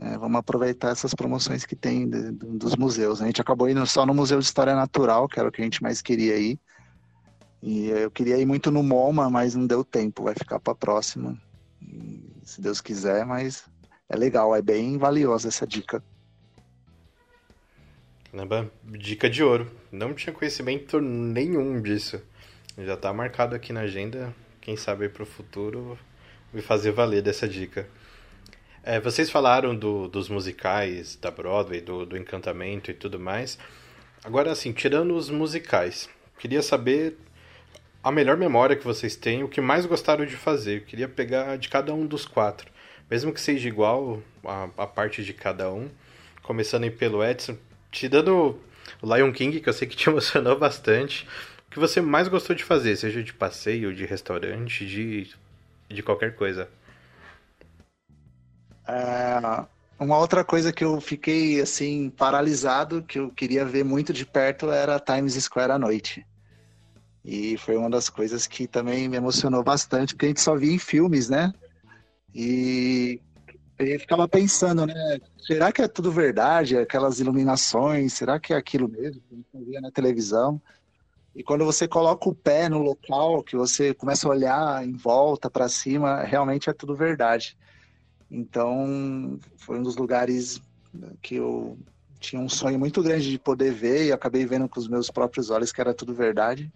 [0.01, 3.21] é, vamos aproveitar essas promoções que tem de, de, dos museus.
[3.21, 5.65] A gente acabou indo só no Museu de História Natural, que era o que a
[5.65, 6.59] gente mais queria ir.
[7.63, 10.77] E eu queria ir muito no MoMA, mas não deu tempo, vai ficar para a
[10.77, 11.41] próxima.
[12.43, 13.65] Se Deus quiser, mas
[14.09, 16.03] é legal, é bem valiosa essa dica.
[18.33, 19.71] Caramba, dica de ouro.
[19.93, 22.21] Não tinha conhecimento nenhum disso.
[22.79, 24.35] Já está marcado aqui na agenda.
[24.61, 25.99] Quem sabe para o futuro
[26.53, 27.89] me fazer valer dessa dica.
[28.85, 33.57] É, vocês falaram do, dos musicais da Broadway, do, do Encantamento e tudo mais.
[34.25, 37.17] Agora, assim, tirando os musicais, queria saber
[38.03, 40.79] a melhor memória que vocês têm, o que mais gostaram de fazer.
[40.81, 42.69] Eu queria pegar de cada um dos quatro,
[43.09, 45.89] mesmo que seja igual a, a parte de cada um.
[46.43, 47.57] Começando aí pelo Edson,
[47.89, 48.59] te dando
[49.01, 51.25] o Lion King, que eu sei que te emocionou bastante.
[51.69, 55.33] O que você mais gostou de fazer, seja de passeio, de restaurante, de,
[55.89, 56.69] de qualquer coisa?
[58.87, 59.65] É,
[59.99, 64.71] uma outra coisa que eu fiquei assim paralisado, que eu queria ver muito de perto,
[64.71, 66.27] era Times Square à noite.
[67.25, 70.73] E foi uma das coisas que também me emocionou bastante, porque a gente só via
[70.73, 71.53] em filmes, né?
[72.35, 73.21] E
[73.79, 75.19] eu ficava pensando, né?
[75.47, 76.77] Será que é tudo verdade?
[76.77, 80.61] Aquelas iluminações, será que é aquilo mesmo que a gente via na televisão?
[81.35, 85.49] E quando você coloca o pé no local, que você começa a olhar em volta,
[85.49, 87.57] para cima, realmente é tudo verdade.
[88.35, 90.59] Então, foi um dos lugares
[91.21, 91.79] que eu
[92.19, 95.51] tinha um sonho muito grande de poder ver e acabei vendo com os meus próprios
[95.51, 96.73] olhos que era tudo verdade.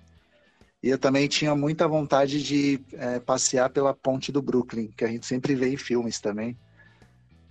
[0.83, 5.09] E eu também tinha muita vontade de é, passear pela ponte do Brooklyn, que a
[5.09, 6.59] gente sempre vê em filmes também.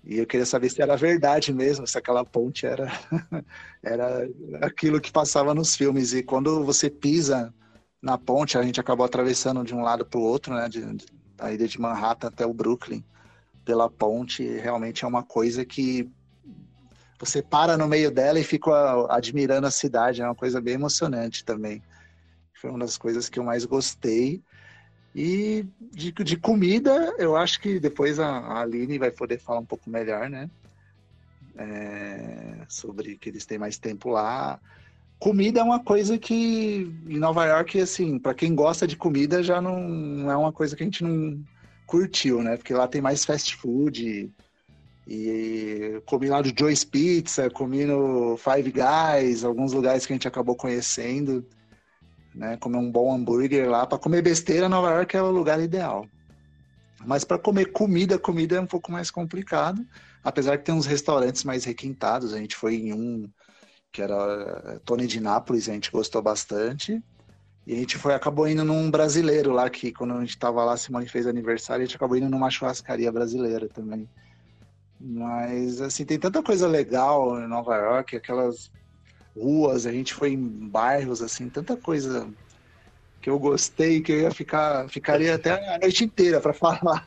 [0.04, 2.92] E eu queria saber se era verdade mesmo, se aquela ponte era,
[3.82, 4.30] era
[4.62, 6.14] aquilo que passava nos filmes.
[6.14, 7.52] E quando você pisa
[8.00, 11.08] na ponte, a gente acabou atravessando de um lado para o outro, né, de, de,
[11.36, 13.04] da ilha de Manhattan até o Brooklyn
[13.66, 16.10] pela ponte realmente é uma coisa que
[17.20, 18.72] você para no meio dela e fica
[19.10, 21.82] admirando a cidade, é uma coisa bem emocionante também.
[22.54, 24.42] Foi uma das coisas que eu mais gostei.
[25.14, 29.66] E de, de comida, eu acho que depois a, a Aline vai poder falar um
[29.66, 30.50] pouco melhor, né?
[31.58, 34.60] É, sobre que eles têm mais tempo lá.
[35.18, 39.62] Comida é uma coisa que em Nova York, assim, para quem gosta de comida, já
[39.62, 41.42] não é uma coisa que a gente não,
[41.86, 42.58] curtiu, né?
[42.58, 44.32] Porque lá tem mais fast food.
[45.08, 50.28] E comi lá do Joe's Pizza, comi no Five Guys, alguns lugares que a gente
[50.28, 51.46] acabou conhecendo,
[52.34, 52.58] né?
[52.58, 53.86] Comer um bom hambúrguer lá.
[53.86, 56.08] Para comer besteira, Nova York é o lugar ideal.
[57.06, 59.86] Mas para comer comida, comida é um pouco mais complicado.
[60.24, 62.34] Apesar que tem uns restaurantes mais requintados.
[62.34, 63.30] A gente foi em um
[63.96, 64.14] que era
[64.66, 67.02] eh, Tony de Nápoles, a gente gostou bastante.
[67.66, 70.74] E a gente foi, acabou indo num brasileiro lá, que quando a gente tava lá,
[70.74, 74.08] a Simone fez aniversário, a gente acabou indo numa churrascaria brasileira também.
[75.00, 78.72] Mas, assim, tem tanta coisa legal em Nova York, aquelas
[79.36, 82.30] ruas, a gente foi em bairros, assim, tanta coisa
[83.20, 87.04] que eu gostei, que eu ia ficar, ficaria até a noite inteira para falar.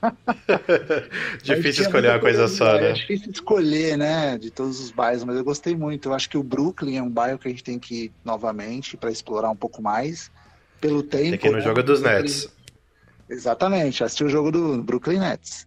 [1.40, 2.90] difícil escolher uma coisa, coisa só, né?
[2.90, 6.08] É difícil escolher, né, de todos os bairros, mas eu gostei muito.
[6.08, 8.96] Eu acho que o Brooklyn é um bairro que a gente tem que ir novamente
[8.96, 10.28] para explorar um pouco mais
[10.80, 11.30] pelo tempo.
[11.30, 11.62] Tem que ir no né?
[11.62, 12.48] jogo dos Nets.
[13.28, 15.66] Exatamente, assistir o jogo do Brooklyn Nets.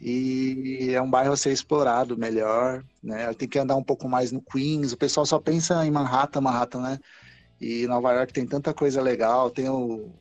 [0.00, 3.32] E é um bairro a ser explorado melhor, né?
[3.34, 4.92] Tem que andar um pouco mais no Queens.
[4.92, 6.98] O pessoal só pensa em Manhattan, Manhattan, né?
[7.60, 9.50] E Nova York tem tanta coisa legal.
[9.50, 10.12] Tem o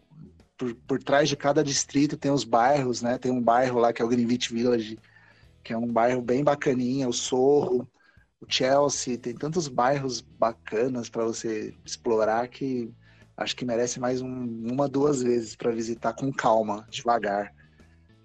[0.57, 3.17] por, por trás de cada distrito tem os bairros, né?
[3.17, 4.97] Tem um bairro lá que é o Greenwich Village,
[5.63, 7.87] que é um bairro bem bacaninha, o Sorro,
[8.39, 12.93] o Chelsea, tem tantos bairros bacanas para você explorar que
[13.35, 17.53] acho que merece mais um, uma, duas vezes para visitar com calma, devagar.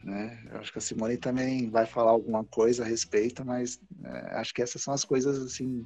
[0.04, 0.38] Né?
[0.50, 4.54] Eu acho que a Simone também vai falar alguma coisa a respeito, mas é, acho
[4.54, 5.84] que essas são as coisas assim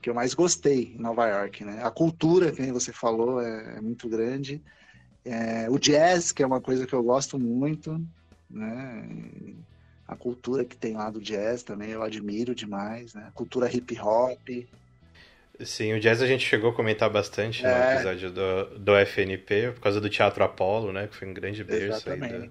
[0.00, 1.64] que eu mais gostei em Nova York.
[1.64, 1.82] Né?
[1.82, 4.62] A cultura, que você falou, é, é muito grande.
[5.24, 8.00] É, o jazz, que é uma coisa que eu gosto muito.
[8.48, 9.08] Né?
[10.06, 13.14] A cultura que tem lá do jazz também eu admiro demais.
[13.14, 13.24] Né?
[13.26, 14.48] A cultura hip hop.
[15.60, 17.68] Sim, o jazz a gente chegou a comentar bastante é.
[17.68, 21.08] no episódio do, do FNP, por causa do Teatro Apolo, né?
[21.08, 22.48] Que foi um grande berço ainda.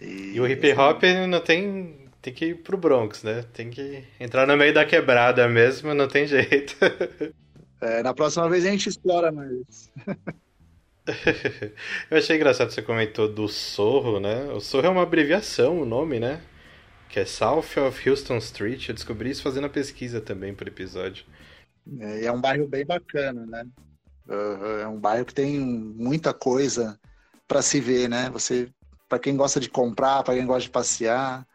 [0.00, 2.00] E, e o hip hop não tem.
[2.20, 3.44] Tem que ir pro Bronx, né?
[3.52, 6.76] Tem que entrar no meio da quebrada mesmo, não tem jeito.
[7.84, 9.90] É, na próxima vez a gente explora mais.
[12.08, 14.44] Eu achei engraçado que você comentou do Sorro, né?
[14.52, 16.40] O Sorro é uma abreviação, o nome, né?
[17.12, 18.88] que é South of Houston Street.
[18.88, 21.26] Eu descobri isso fazendo a pesquisa também para o episódio.
[22.00, 23.66] É, é um bairro bem bacana, né?
[24.80, 26.98] É um bairro que tem muita coisa
[27.46, 28.30] para se ver, né?
[28.30, 28.68] Você,
[29.08, 31.46] para quem gosta de comprar, para quem gosta de passear.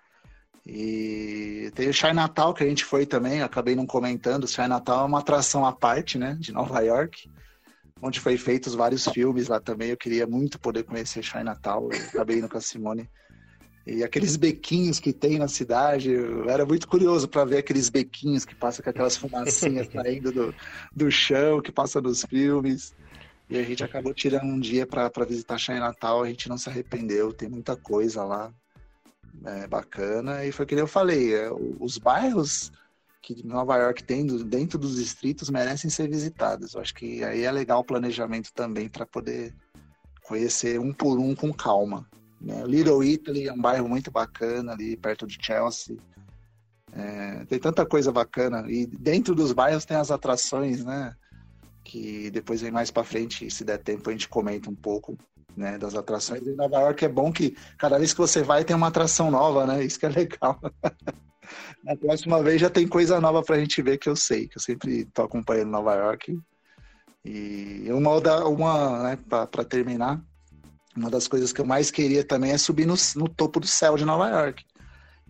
[0.66, 4.44] E tem o Chinatown que a gente foi também, acabei não comentando.
[4.44, 6.36] O Chinatown é uma atração à parte, né?
[6.40, 7.30] De Nova York,
[8.02, 9.90] onde foi feitos vários filmes lá também.
[9.90, 11.90] Eu queria muito poder conhecer Chinatown.
[11.92, 13.10] Eu acabei indo com a Simone
[13.88, 18.44] e aqueles bequinhos que tem na cidade, eu era muito curioso para ver aqueles bequinhos
[18.44, 20.54] que passam com aquelas fumacinhas saindo do,
[20.94, 22.94] do chão, que passa nos filmes.
[23.50, 27.32] E a gente acabou tirando um dia para visitar Natal, a gente não se arrependeu,
[27.32, 28.54] tem muita coisa lá
[29.46, 30.44] é, bacana.
[30.44, 32.74] E foi que eu falei, é, os bairros
[33.22, 36.74] que Nova York tem dentro dos distritos merecem ser visitados.
[36.74, 39.56] Eu acho que aí é legal o planejamento também para poder
[40.24, 42.06] conhecer um por um com calma.
[42.40, 42.64] Né?
[42.66, 45.98] Little Italy é um bairro muito bacana ali perto de Chelsea.
[46.94, 48.66] É, tem tanta coisa bacana.
[48.70, 51.14] E dentro dos bairros tem as atrações, né?
[51.84, 55.18] Que depois vem mais para frente, se der tempo, a gente comenta um pouco
[55.56, 56.46] né, das atrações.
[56.46, 59.66] Em Nova York é bom que cada vez que você vai tem uma atração nova,
[59.66, 59.84] né?
[59.84, 60.60] Isso que é legal.
[61.84, 64.62] Na próxima vez já tem coisa nova pra gente ver que eu sei, que eu
[64.62, 66.38] sempre tô acompanhando Nova York.
[67.24, 70.22] E uma, uma né, para terminar,
[70.98, 73.96] uma das coisas que eu mais queria também é subir no, no topo do céu
[73.96, 74.66] de Nova York.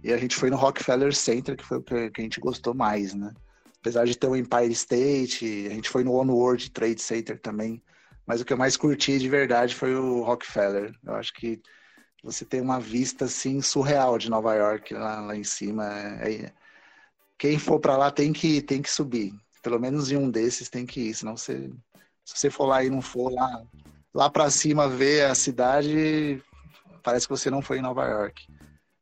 [0.04, 3.14] E a gente foi no Rockefeller Center, que foi o que, a gente gostou mais,
[3.14, 3.34] né?
[3.80, 7.82] Apesar de ter o Empire State, a gente foi no One World Trade Center também.
[8.26, 10.94] Mas o que eu mais curti de verdade foi o Rockefeller.
[11.06, 11.62] Eu acho que
[12.24, 15.86] você tem uma vista assim surreal de Nova York lá, lá em cima.
[16.22, 16.46] É...
[16.46, 16.54] é
[17.38, 19.34] quem for para lá tem que tem que subir.
[19.62, 21.70] Pelo menos em um desses tem que ir, senão você
[22.26, 23.64] se você for lá e não for lá
[24.18, 26.42] lá para cima ver a cidade,
[27.04, 28.48] parece que você não foi em Nova York.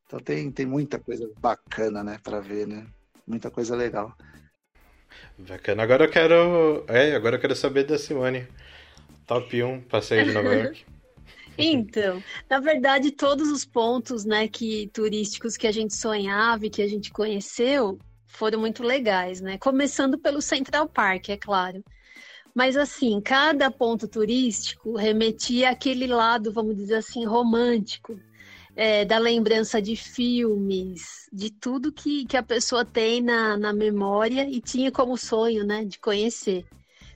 [0.05, 2.85] Então tem, tem muita coisa bacana, né, para ver, né?
[3.25, 4.13] Muita coisa legal.
[5.37, 5.83] Bacana.
[5.83, 8.45] Agora eu quero, é, agora eu quero saber da Simone.
[9.25, 10.85] Top 1 passeio de Nova York.
[11.57, 16.81] Então, na verdade, todos os pontos, né, que turísticos que a gente sonhava e que
[16.81, 17.97] a gente conheceu
[18.27, 19.57] foram muito legais, né?
[19.57, 21.81] Começando pelo Central Park, é claro.
[22.55, 28.17] Mas assim, cada ponto turístico remetia àquele lado, vamos dizer assim, romântico,
[28.73, 34.49] é, da lembrança de filmes, de tudo que, que a pessoa tem na, na memória
[34.49, 36.65] e tinha como sonho, né, de conhecer.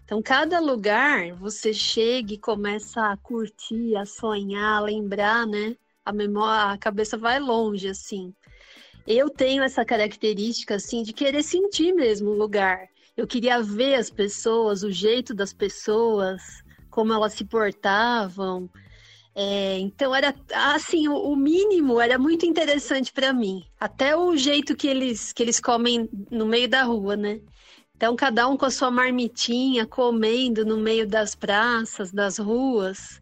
[0.03, 5.75] Então, cada lugar você chega e começa a curtir, a sonhar, a lembrar, né?
[6.03, 8.33] A memória, a cabeça vai longe, assim.
[9.07, 14.09] Eu tenho essa característica, assim, de querer sentir mesmo o lugar eu queria ver as
[14.09, 18.69] pessoas, o jeito das pessoas, como elas se portavam.
[19.35, 20.33] É, então era
[20.73, 23.65] assim, o, o, mínimo era muito interessante para mim.
[23.79, 27.41] Até o jeito que eles que eles comem no meio da rua, né?
[27.95, 33.21] Então cada um com a sua marmitinha comendo no meio das praças, das ruas.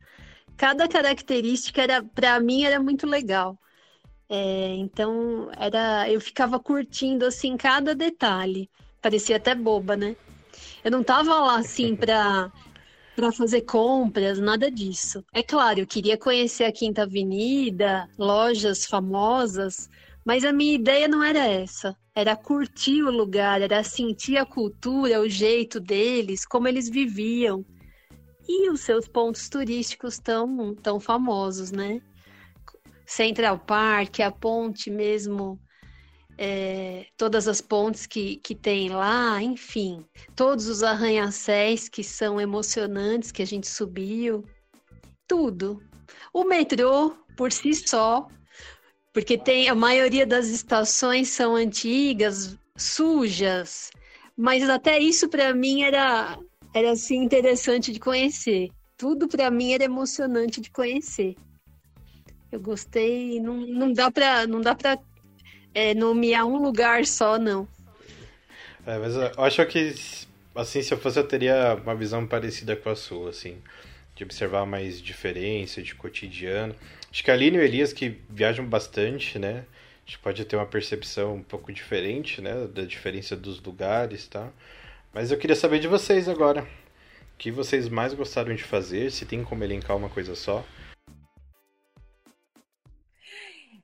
[0.56, 3.58] Cada característica era para mim era muito legal.
[4.30, 8.70] É, então era eu ficava curtindo assim cada detalhe
[9.08, 10.18] parecia até boba, né?
[10.84, 12.52] Eu não tava lá assim pra,
[13.16, 15.24] pra fazer compras, nada disso.
[15.34, 19.90] É claro, eu queria conhecer a Quinta Avenida, lojas famosas,
[20.26, 21.96] mas a minha ideia não era essa.
[22.14, 27.64] Era curtir o lugar, era sentir a cultura, o jeito deles, como eles viviam.
[28.46, 32.02] E os seus pontos turísticos tão, tão famosos, né?
[33.06, 35.58] Central Park, a ponte mesmo
[36.38, 43.32] é, todas as pontes que, que tem lá, enfim, todos os arranha-céus que são emocionantes
[43.32, 44.44] que a gente subiu,
[45.28, 45.82] tudo.
[46.32, 48.28] O metrô, por si só,
[49.12, 53.90] porque tem a maioria das estações são antigas, sujas,
[54.38, 56.38] mas até isso para mim era
[56.74, 58.70] era assim interessante de conhecer.
[58.96, 61.36] Tudo para mim era emocionante de conhecer.
[62.52, 65.00] Eu gostei, não, não dá para não dá para
[65.78, 67.68] é, nomear um lugar só, não.
[68.84, 69.94] É, mas eu acho que,
[70.56, 73.62] assim, se eu fosse, eu teria uma visão parecida com a sua, assim,
[74.16, 76.76] de observar mais diferença de cotidiano.
[77.12, 79.66] Acho que a Aline e o Elias, que viajam bastante, né?
[80.04, 82.66] A gente pode ter uma percepção um pouco diferente, né?
[82.74, 84.50] Da diferença dos lugares, tá?
[85.14, 86.64] Mas eu queria saber de vocês agora.
[86.64, 89.12] O que vocês mais gostaram de fazer?
[89.12, 90.66] Se tem como elencar uma coisa só?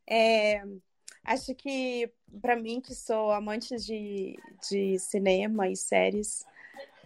[0.10, 0.62] É,
[1.24, 2.12] Acho que,
[2.42, 4.38] para mim, que sou amante de,
[4.70, 6.46] de cinema e séries,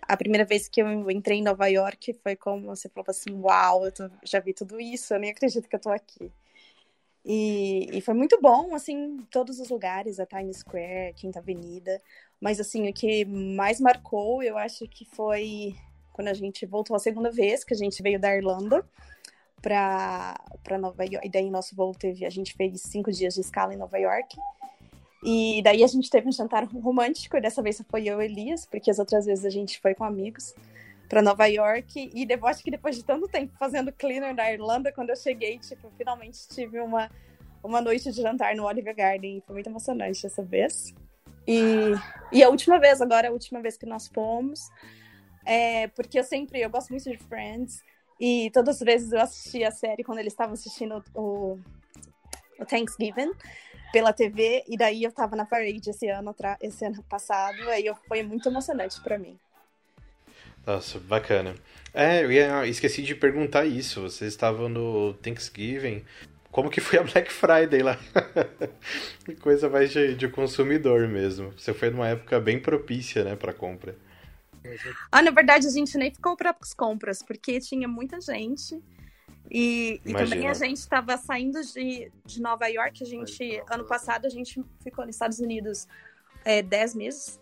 [0.02, 3.86] a primeira vez que eu entrei em Nova York foi como você falou assim: Uau,
[3.86, 6.32] eu tô, já vi tudo isso, eu nem acredito que eu tô aqui.
[7.24, 12.02] E, e, foi muito bom, assim, todos os lugares, a Times Square, Quinta Avenida.
[12.40, 15.76] Mas, assim, o que mais marcou, eu acho que foi
[16.14, 18.84] quando a gente voltou a segunda vez, que a gente veio da Irlanda
[19.62, 21.28] para Nova York.
[21.28, 24.38] E daí, nosso voo teve, a gente fez cinco dias de escala em Nova York.
[25.24, 28.66] E daí a gente teve um jantar romântico, e dessa vez foi eu e Elias,
[28.66, 30.54] porque as outras vezes a gente foi com amigos
[31.10, 32.12] para Nova York.
[32.14, 35.58] E depois, acho que depois de tanto tempo fazendo cleaner na Irlanda, quando eu cheguei,
[35.60, 37.10] tipo, finalmente tive uma,
[37.64, 39.42] uma noite de jantar no Oliver Garden.
[39.46, 40.94] Foi muito emocionante essa vez.
[41.48, 41.94] E,
[42.32, 44.70] e a última vez, agora a última vez que nós fomos,
[45.46, 47.82] é, porque eu sempre, eu gosto muito de Friends,
[48.20, 51.58] e todas as vezes eu assisti a série quando eles estavam assistindo o,
[52.60, 53.32] o Thanksgiving
[53.92, 58.24] pela TV, e daí eu tava na parade esse ano, esse ano passado, aí foi
[58.24, 59.38] muito emocionante para mim.
[60.66, 61.56] Nossa, bacana.
[61.94, 64.02] É, eu esqueci de perguntar isso.
[64.02, 66.04] Vocês estavam no Thanksgiving.
[66.52, 67.98] Como que foi a Black Friday lá?
[69.40, 71.54] Coisa mais de, de, consumidor mesmo.
[71.58, 73.96] Você foi numa época bem propícia, né, para compra.
[75.12, 78.82] Ah, na verdade a gente nem ficou para as compras, porque tinha muita gente.
[79.50, 83.02] E, e também a gente estava saindo de, de Nova York.
[83.02, 85.88] A gente, ano passado, a gente ficou nos Estados Unidos
[86.44, 87.40] é, 10 meses.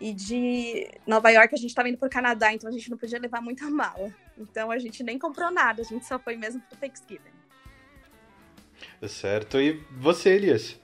[0.00, 2.98] E de Nova York a gente estava indo para o Canadá, então a gente não
[2.98, 4.12] podia levar muita mala.
[4.36, 7.32] Então a gente nem comprou nada, a gente só foi mesmo pro Thanksgiving.
[9.08, 9.60] Certo.
[9.60, 10.80] E você, Elias?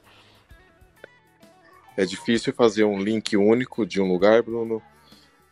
[1.97, 4.80] É difícil fazer um link único de um lugar, Bruno,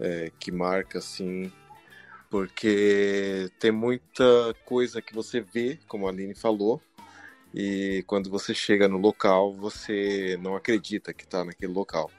[0.01, 1.53] é, que marca assim,
[2.31, 6.81] porque tem muita coisa que você vê, como a Aline falou,
[7.55, 12.11] e quando você chega no local, você não acredita que está naquele local.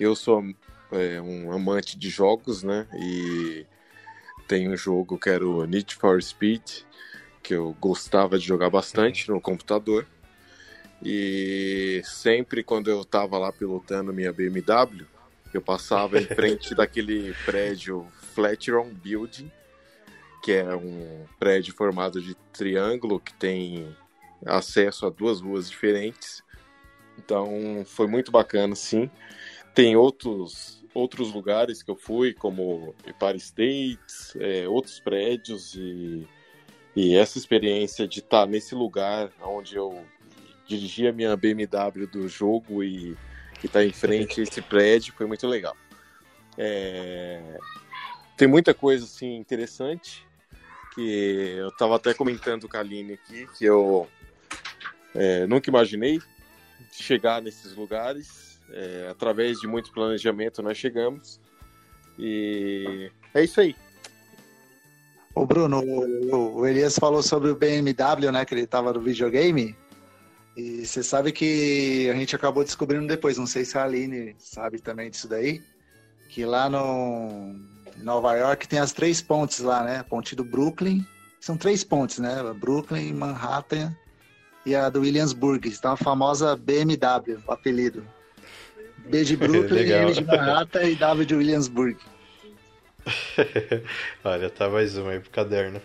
[0.00, 0.42] Eu sou
[0.90, 2.88] é, um amante de jogos, né?
[2.94, 3.66] E
[4.48, 6.84] tem um jogo que era o Need for Speed,
[7.42, 10.06] que eu gostava de jogar bastante no computador.
[11.04, 15.06] E sempre quando eu tava lá pilotando minha BMW,
[15.56, 19.50] eu passava em frente daquele prédio Flatiron Building,
[20.42, 23.94] que é um prédio formado de triângulo que tem
[24.44, 26.42] acesso a duas ruas diferentes.
[27.18, 29.10] Então foi muito bacana, sim.
[29.74, 33.98] Tem outros outros lugares que eu fui, como Empire State,
[34.38, 36.28] é, outros prédios e,
[36.94, 40.04] e essa experiência de estar nesse lugar onde eu
[40.66, 43.16] dirigi a minha BMW do jogo e
[43.66, 45.76] estar em frente a esse prédio foi muito legal.
[46.56, 47.58] É,
[48.36, 50.26] tem muita coisa assim interessante
[50.94, 54.08] que eu estava até comentando com a Aline aqui que eu
[55.14, 56.20] é, nunca imaginei
[56.90, 61.40] chegar nesses lugares é, através de muito planejamento nós chegamos.
[62.18, 63.74] E é isso aí.
[65.34, 68.44] O Bruno, o Elias falou sobre o BMW, né?
[68.44, 69.74] Que ele estava no videogame.
[70.56, 74.80] E você sabe que a gente acabou descobrindo depois, não sei se a Aline sabe
[74.80, 75.62] também disso daí,
[76.28, 77.54] que lá no
[77.98, 79.98] Nova York tem as três pontes lá, né?
[79.98, 81.06] A ponte do Brooklyn.
[81.40, 82.36] São três pontes, né?
[82.54, 83.96] Brooklyn, Manhattan
[84.64, 85.68] e a do Williamsburg.
[85.68, 88.06] Então a famosa BMW, o apelido.
[88.98, 91.96] B de Brooklyn, M de Manhattan e W de Williamsburg.
[94.22, 95.80] Olha, tá mais uma aí pro caderno.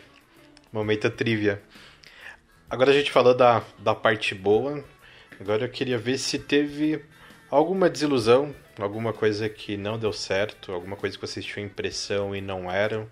[0.71, 1.61] Momento trivia.
[2.69, 4.83] Agora a gente falou da, da parte boa.
[5.39, 7.01] Agora eu queria ver se teve
[7.49, 12.41] alguma desilusão, alguma coisa que não deu certo, alguma coisa que vocês tinham impressão e
[12.41, 13.09] não eram.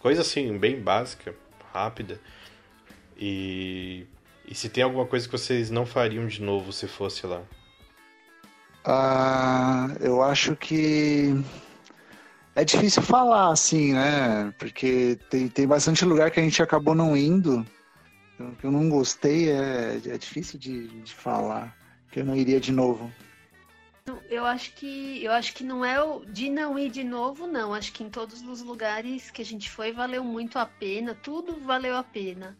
[0.00, 1.34] Coisa assim, bem básica,
[1.72, 2.18] rápida.
[3.16, 4.06] E,
[4.46, 7.42] e se tem alguma coisa que vocês não fariam de novo se fosse lá.
[8.86, 11.34] Ah, eu acho que
[12.54, 14.52] é difícil falar assim, né?
[14.58, 17.66] Porque tem, tem bastante lugar que a gente acabou não indo.
[18.58, 21.76] Que eu não gostei, é, é difícil de, de falar.
[22.10, 23.10] Que eu não iria de novo.
[24.28, 27.72] Eu acho que eu acho que não é o de não ir de novo, não.
[27.72, 31.58] Acho que em todos os lugares que a gente foi valeu muito a pena, tudo
[31.60, 32.56] valeu a pena.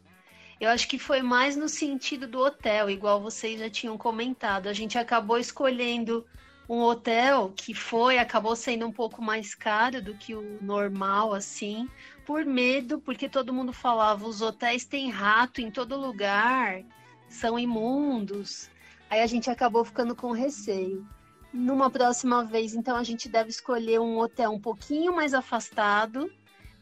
[0.60, 4.68] Eu acho que foi mais no sentido do hotel, igual vocês já tinham comentado.
[4.68, 6.24] A gente acabou escolhendo
[6.68, 11.88] um hotel que foi, acabou sendo um pouco mais caro do que o normal, assim,
[12.24, 16.82] por medo, porque todo mundo falava: os hotéis têm rato em todo lugar,
[17.28, 18.70] são imundos.
[19.10, 21.06] Aí a gente acabou ficando com receio.
[21.52, 26.30] Numa próxima vez, então, a gente deve escolher um hotel um pouquinho mais afastado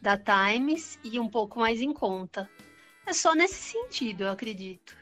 [0.01, 2.49] da Times e um pouco mais em conta.
[3.07, 4.97] É só nesse sentido, eu acredito.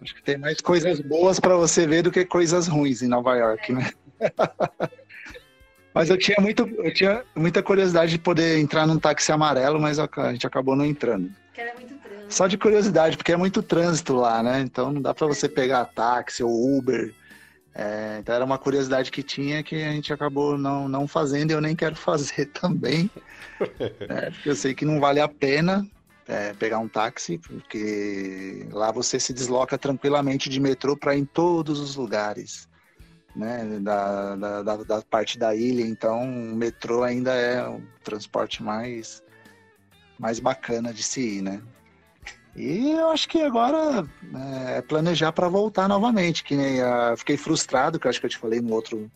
[0.00, 3.36] Acho que tem mais coisas boas para você ver do que coisas ruins em Nova
[3.36, 3.92] York, né?
[5.94, 9.98] mas eu tinha, muito, eu tinha muita curiosidade de poder entrar num táxi amarelo, mas
[9.98, 11.30] a gente acabou não entrando.
[11.52, 12.34] Que era muito trânsito.
[12.34, 14.60] só de curiosidade, porque é muito trânsito lá, né?
[14.60, 17.14] Então não dá para você pegar táxi ou Uber.
[17.74, 21.54] É, então era uma curiosidade que tinha que a gente acabou não, não fazendo e
[21.54, 23.10] eu nem quero fazer também.
[24.08, 25.86] É, porque eu sei que não vale a pena
[26.26, 31.80] é, pegar um táxi, porque lá você se desloca tranquilamente de metrô para em todos
[31.80, 32.68] os lugares.
[33.34, 39.22] Né, da, da, da, parte da ilha, então o metrô ainda é o transporte mais,
[40.18, 41.62] mais bacana de se ir, né?
[42.54, 44.06] E eu acho que agora
[44.76, 48.30] é planejar para voltar novamente, que nem uh, fiquei frustrado, que eu acho que eu
[48.30, 49.10] te falei no outro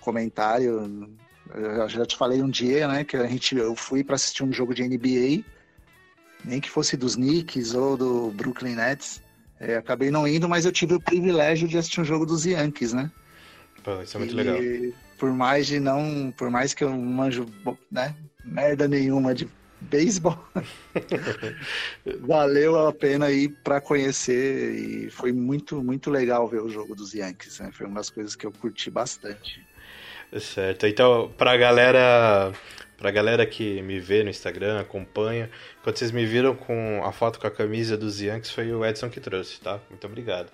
[0.00, 1.16] comentário,
[1.54, 4.52] eu já te falei um dia, né, que a gente eu fui para assistir um
[4.52, 5.42] jogo de NBA,
[6.44, 9.22] nem que fosse dos Knicks ou do Brooklyn Nets,
[9.58, 12.92] é, acabei não indo, mas eu tive o privilégio de assistir um jogo dos Yankees,
[12.92, 13.10] né?
[13.84, 14.56] Pô, isso é muito e, legal.
[15.18, 17.46] Por mais de não, por mais que eu não manjo,
[17.92, 19.48] né, merda nenhuma de
[19.82, 20.38] beisebol.
[22.20, 27.14] Valeu a pena ir para conhecer e foi muito, muito legal ver o jogo dos
[27.14, 27.60] Yankees.
[27.60, 27.70] Né?
[27.72, 29.62] Foi uma das coisas que eu curti bastante.
[30.40, 30.86] Certo.
[30.86, 32.52] Então, pra galera,
[32.96, 35.50] pra galera que me vê no Instagram, acompanha,
[35.82, 39.10] quando vocês me viram com a foto com a camisa dos Yankees, foi o Edson
[39.10, 39.78] que trouxe, tá?
[39.90, 40.50] Muito obrigado.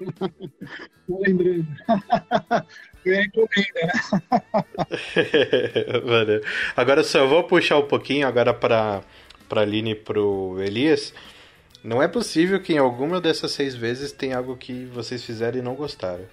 [1.08, 1.66] Lembrando.
[3.04, 3.20] Né?
[6.06, 6.40] Valeu.
[6.74, 9.02] Agora só vou puxar um pouquinho agora para
[9.46, 11.12] para Aline e pro Elias.
[11.82, 15.62] Não é possível que em alguma dessas seis vezes tenha algo que vocês fizeram e
[15.62, 16.24] não gostaram.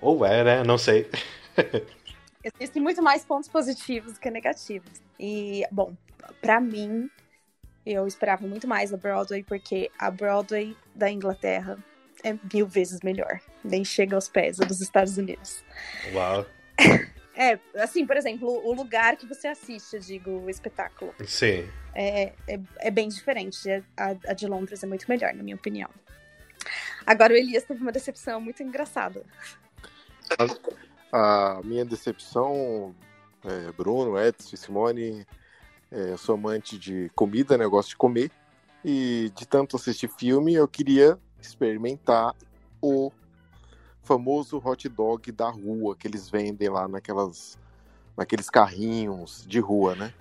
[0.00, 0.62] Ou é, né?
[0.62, 1.10] Não sei.
[2.44, 5.02] Existem muito mais pontos positivos que negativos.
[5.18, 5.92] E, bom,
[6.40, 7.10] para mim,
[7.84, 11.76] eu esperava muito mais a Broadway, porque a Broadway da Inglaterra
[12.24, 13.40] é mil vezes melhor.
[13.64, 15.62] Nem chega aos pés dos Estados Unidos.
[16.12, 16.46] Uau.
[17.40, 21.14] É, assim, por exemplo, o lugar que você assiste, eu digo, o espetáculo.
[21.24, 21.68] Sim.
[21.94, 23.70] É, é, é bem diferente.
[23.96, 25.88] A, a, de Londres é muito melhor, na minha opinião.
[27.06, 29.24] Agora o Elias teve uma decepção muito engraçada.
[31.12, 32.92] A, a minha decepção,
[33.44, 35.24] é, Bruno, Edson, Simone,
[35.92, 37.64] é, eu sou amante de comida, né?
[37.64, 38.32] Eu gosto de comer.
[38.84, 42.34] E de tanto assistir filme, eu queria experimentar
[42.80, 43.12] o
[44.02, 47.58] famoso hot dog da rua que eles vendem lá naquelas
[48.16, 50.12] naqueles carrinhos de rua, né?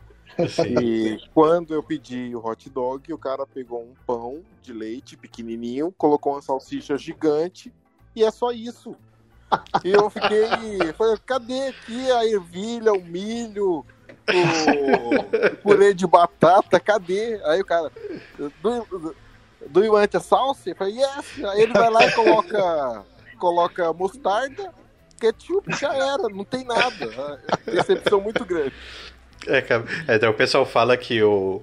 [0.79, 5.91] E quando eu pedi o hot dog, o cara pegou um pão de leite pequenininho,
[5.97, 7.73] colocou uma salsicha gigante
[8.15, 8.95] e é só isso.
[9.83, 13.85] E eu fiquei, falei, cadê aqui a ervilha, o milho,
[14.27, 17.41] o purê de batata, cadê?
[17.45, 17.91] Aí o cara,
[19.69, 20.69] do, you want a salsa?
[20.69, 21.43] Eu falei, yes.
[21.45, 23.05] Aí ele vai lá e coloca,
[23.39, 24.73] coloca mostarda,
[25.19, 27.41] ketchup, já era, não tem nada.
[27.65, 28.73] Decepção muito grande.
[29.45, 29.85] É, cara.
[30.07, 31.61] É, então, o pessoal fala que o,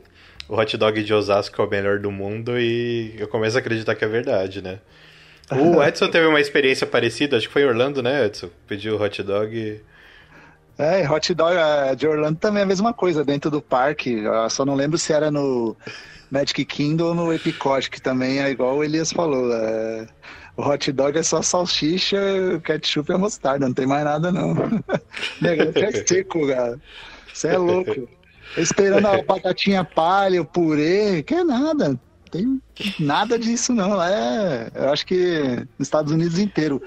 [0.48, 3.94] o hot dog de Osasco é o melhor do mundo e eu começo a acreditar
[3.94, 4.78] que é verdade, né?
[5.50, 8.48] O Edson teve uma experiência parecida, acho que foi em Orlando, né, Edson?
[8.66, 9.80] Pediu hot dog.
[10.78, 14.12] É, hot dog é, de Orlando também é a mesma coisa, dentro do parque.
[14.12, 15.76] Eu só não lembro se era no
[16.30, 19.52] Magic Kingdom no Epicote, que também é igual o Elias falou.
[19.52, 20.06] É...
[20.56, 22.16] O hot dog é só salsicha,
[22.62, 24.54] ketchup e mostarda, não tem mais nada não.
[25.42, 26.78] Negócio é seco, cara.
[27.32, 28.08] Você é louco.
[28.56, 31.98] Esperando a batatinha palha, o purê, que é nada.
[32.30, 32.60] Tem
[33.00, 34.00] nada disso não.
[34.00, 36.80] É, eu acho que nos Estados Unidos inteiro.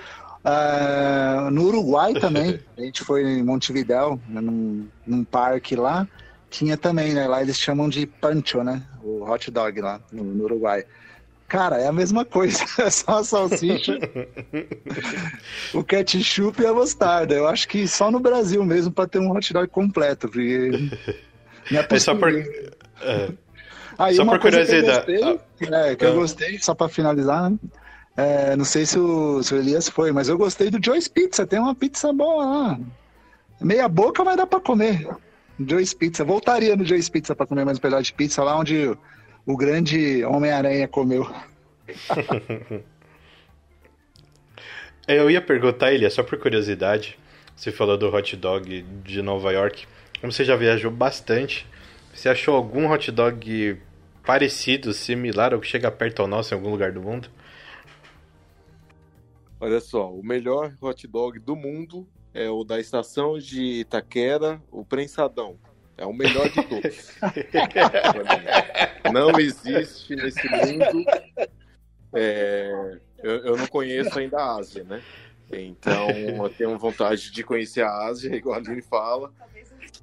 [0.45, 6.07] Uh, no Uruguai também, a gente foi em Montevidéu, num, num parque lá,
[6.49, 7.27] tinha também, né?
[7.27, 8.81] Lá eles chamam de pancho, né?
[9.07, 10.83] O hot dog lá no, no Uruguai.
[11.47, 13.97] Cara, é a mesma coisa, é só a salsicha,
[15.73, 17.33] o ketchup e a mostarda.
[17.33, 20.71] Eu acho que só no Brasil mesmo para ter um hot dog completo, porque
[21.71, 22.29] não é É só por.
[22.33, 23.29] É.
[23.97, 25.21] Aí Só uma por coisa que eu curiosidade.
[25.21, 26.15] gostei, é, que eu Ah.
[26.15, 27.57] gostei, só pra finalizar, né?
[28.15, 31.47] É, não sei se o, se o Elias foi, mas eu gostei do Joyce Pizza,
[31.47, 32.79] tem uma pizza boa lá.
[33.61, 35.07] Meia boca, mas dá pra comer.
[35.59, 38.95] Joyce Pizza, voltaria no Joyce Pizza pra comer mais um pedaço de pizza lá onde
[39.45, 41.27] o, grande Homem-Aranha comeu.
[45.07, 47.17] Eu ia perguntar, Elias, só por curiosidade.
[47.55, 49.87] Você falou do hot dog de Nova York.
[50.19, 51.65] Como você já viajou bastante,
[52.13, 53.81] você achou algum hot dog
[54.23, 57.29] parecido, similar ou que chega perto ao nosso em algum lugar do mundo?
[59.59, 64.85] Olha só, o melhor hot dog do mundo é o da estação de Itaquera, o
[64.85, 65.57] prensadão.
[65.97, 67.17] É o melhor de todos.
[69.11, 71.03] não existe nesse mundo.
[72.13, 75.01] é, eu, eu não conheço ainda a Ásia, né?
[75.51, 79.33] Então eu tenho vontade de conhecer a Ásia, igual a Aline fala.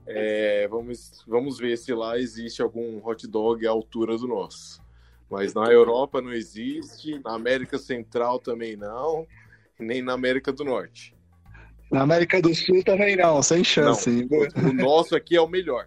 [0.05, 4.83] É, vamos, vamos ver se lá existe algum hot dog à altura do nosso.
[5.31, 9.25] Mas na Europa não existe, na América Central também não,
[9.79, 11.14] nem na América do Norte.
[11.95, 14.11] Na América do Sul também não, sem chance.
[14.11, 15.87] Não, o nosso aqui é o melhor.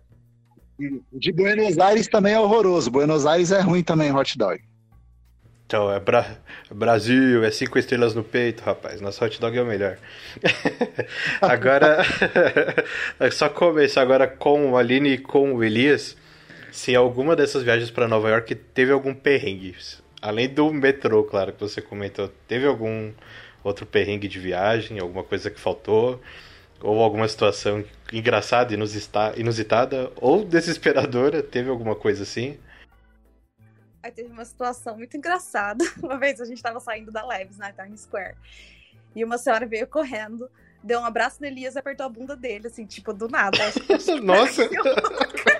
[1.11, 2.89] De Buenos Aires também é horroroso.
[2.89, 4.57] Buenos Aires é ruim também, hot dog.
[5.65, 6.37] Então, é Bra
[6.71, 9.01] Brasil, é cinco estrelas no peito, rapaz.
[9.01, 9.97] Nosso hot dog é o melhor.
[11.41, 11.97] agora,
[13.29, 16.15] só começar agora com o Aline e com o Elias.
[16.71, 19.75] Se alguma dessas viagens para Nova York teve algum perrengue,
[20.21, 23.11] além do metrô, claro, que você comentou, teve algum
[23.67, 26.21] outro perrengue de viagem, alguma coisa que faltou,
[26.81, 32.57] ou alguma situação engraçada, inusitada ou desesperadora, teve alguma coisa assim?
[34.01, 35.83] Aí teve uma situação muito engraçada.
[36.01, 38.37] Uma vez a gente estava saindo da Leves na Times Square.
[39.13, 40.49] E uma senhora veio correndo,
[40.83, 43.57] deu um abraço no Elias e apertou a bunda dele, assim, tipo, do nada.
[44.23, 44.69] Nossa!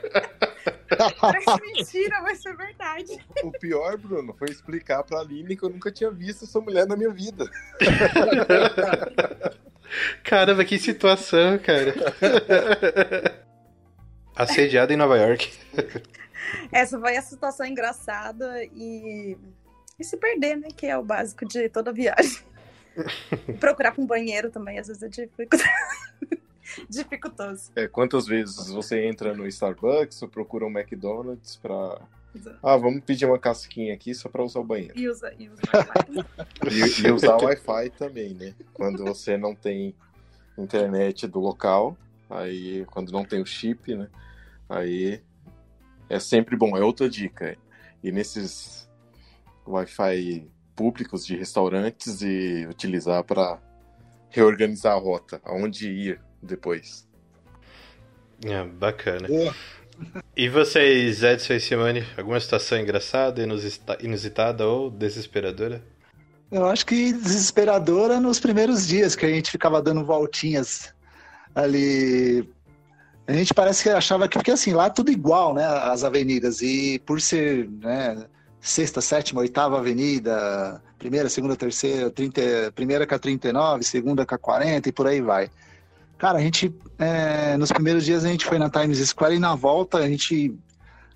[1.20, 3.26] Parece mentira, mas é verdade.
[3.44, 6.96] O pior, Bruno, foi explicar pra Aline que eu nunca tinha visto essa mulher na
[6.96, 7.50] minha vida.
[10.24, 11.94] Caramba, que situação, cara.
[14.36, 15.52] Assediada em Nova York.
[16.72, 19.38] Essa foi a situação engraçada e,
[20.00, 20.68] e se perder, né?
[20.76, 22.40] Que é o básico de toda viagem.
[23.60, 25.64] Procurar com um banheiro também, às vezes é dificultoso.
[26.90, 27.72] dificultoso.
[27.76, 32.02] É, quantas vezes você entra no Starbucks ou procura um McDonald's pra.
[32.62, 34.94] Ah, vamos pedir uma casquinha aqui só pra usar o banheiro.
[34.96, 35.62] E, usa, e, usa
[37.04, 38.54] e, e usar o Wi-Fi também, né?
[38.74, 39.96] Quando você não tem
[40.58, 41.98] internet do local,
[42.30, 44.08] aí quando não tem o chip, né?
[44.70, 45.22] Aí
[46.10, 47.58] é sempre bom, é outra dica.
[48.04, 48.88] E nesses
[49.66, 53.60] Wi-Fi públicos de restaurantes e utilizar para
[54.30, 57.08] reorganizar a rota, aonde ir depois.
[58.46, 59.28] É, bacana.
[59.28, 59.56] Boa.
[60.36, 63.42] E vocês, Edson e Simone, alguma situação engraçada,
[64.00, 65.82] inusitada ou desesperadora?
[66.52, 70.94] Eu acho que desesperadora nos primeiros dias, que a gente ficava dando voltinhas
[71.56, 72.48] ali
[73.28, 76.62] a gente parece que achava que, porque assim, lá é tudo igual, né, as avenidas,
[76.62, 78.26] e por ser, né,
[78.62, 82.42] sexta, sétima, oitava avenida, primeira, segunda, terceira, trinta,
[82.74, 85.50] primeira com a 39, segunda com a 40 e por aí vai.
[86.18, 89.56] Cara, a gente, é, nos primeiros dias a gente foi na Times Square e na
[89.56, 90.58] volta a gente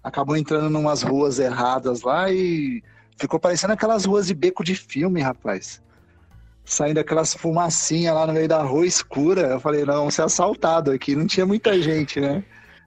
[0.03, 2.83] acabou entrando em umas ruas erradas lá e
[3.17, 5.81] ficou parecendo aquelas ruas de beco de filme, rapaz
[6.71, 9.41] saindo aquelas fumacinhas lá no meio da rua escura.
[9.41, 11.15] Eu falei, não, vamos ser assaltado aqui.
[11.15, 12.43] Não tinha muita gente, né?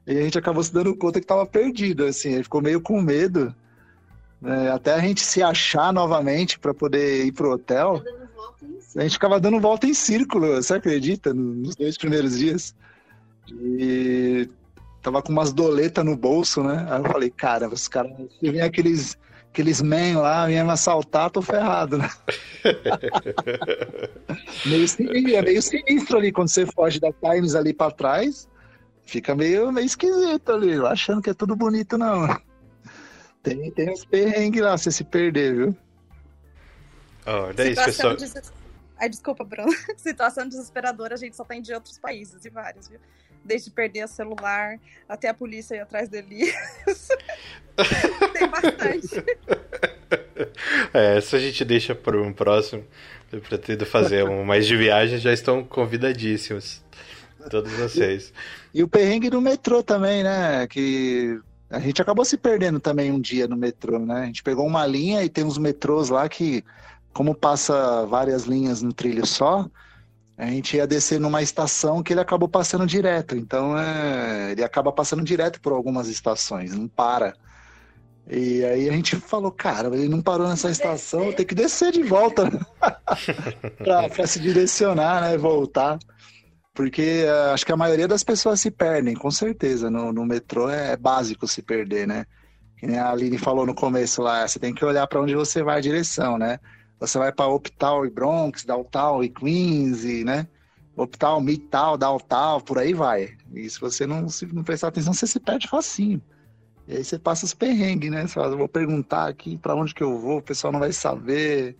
[0.06, 2.32] E a gente acabou se dando conta que tava perdido, assim.
[2.32, 3.54] Ele ficou meio com medo.
[4.44, 4.70] Né?
[4.70, 8.02] Até a gente se achar novamente para poder ir pro hotel.
[8.94, 11.32] A gente ficava dando volta em círculo, você acredita?
[11.32, 12.74] Nos dois primeiros dias.
[13.50, 14.48] E
[15.02, 16.86] tava com umas doletas no bolso, né?
[16.90, 19.16] Aí eu falei, cara, os caras, se vem aqueles
[19.50, 22.10] aqueles men lá vêm me assaltar, tô ferrado, né?
[24.66, 28.48] meio sinistro, é meio sinistro ali quando você foge da Times ali para trás.
[29.06, 32.26] Fica meio, meio esquisito ali, achando que é tudo bonito, não.
[33.44, 35.76] Tem, tem uns perrengues lá, você se perder, viu?
[37.26, 38.16] Oh, daí, pessoal.
[38.16, 38.34] Des...
[38.98, 39.70] Ai, desculpa, Bruno.
[39.98, 42.98] Situação desesperadora a gente só tem de outros países e vários, viu?
[43.44, 46.50] Desde perder o celular até a polícia ir atrás dele.
[48.32, 49.24] tem bastante.
[50.92, 52.84] É, essa a gente deixa para um próximo.
[53.32, 56.84] Eu pretendo fazer um mais de viagem, já estão convidadíssimos.
[57.50, 58.32] Todos vocês.
[58.72, 60.66] E o perrengue do metrô também, né?
[60.66, 61.40] Que
[61.76, 64.22] a gente acabou se perdendo também um dia no metrô, né?
[64.22, 66.64] A gente pegou uma linha e tem uns metrôs lá que,
[67.12, 69.68] como passa várias linhas no trilho só,
[70.36, 73.36] a gente ia descer numa estação que ele acabou passando direto.
[73.36, 77.34] Então, é, ele acaba passando direto por algumas estações, não para.
[78.28, 82.02] E aí a gente falou, cara, ele não parou nessa estação, tem que descer de
[82.02, 82.50] volta
[83.78, 85.36] para se direcionar, né?
[85.36, 85.98] Voltar.
[86.74, 89.88] Porque uh, acho que a maioria das pessoas se perdem, com certeza.
[89.88, 92.26] No, no metrô é básico se perder, né?
[92.76, 95.62] Que nem a Aline falou no começo lá, você tem que olhar para onde você
[95.62, 96.58] vai a direção, né?
[96.98, 100.48] Você vai para Optal e Bronx, Downtown e Queens, e, né?
[100.96, 103.36] Optal, Midtown, Downtown, por aí vai.
[103.52, 106.20] E se você não, se não prestar atenção, você se perde facinho.
[106.86, 108.26] E aí você passa os perrengues, né?
[108.26, 111.76] Você fala, vou perguntar aqui para onde que eu vou, o pessoal não vai saber.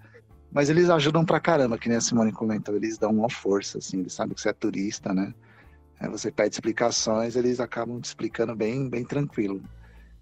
[0.55, 3.99] Mas eles ajudam pra caramba, que nem a Simone comentou, eles dão uma força, assim,
[3.99, 5.35] eles sabem que você é turista, né?
[5.99, 9.61] Aí você pede explicações, eles acabam te explicando bem, bem tranquilo,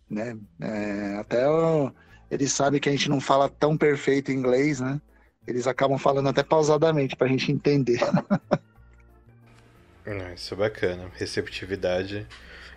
[0.09, 0.37] né?
[0.59, 1.93] É, até o,
[2.31, 5.01] eles sabem que a gente não fala tão perfeito inglês, né?
[5.47, 8.01] Eles acabam falando até pausadamente pra gente entender.
[10.35, 12.27] Isso é bacana, receptividade.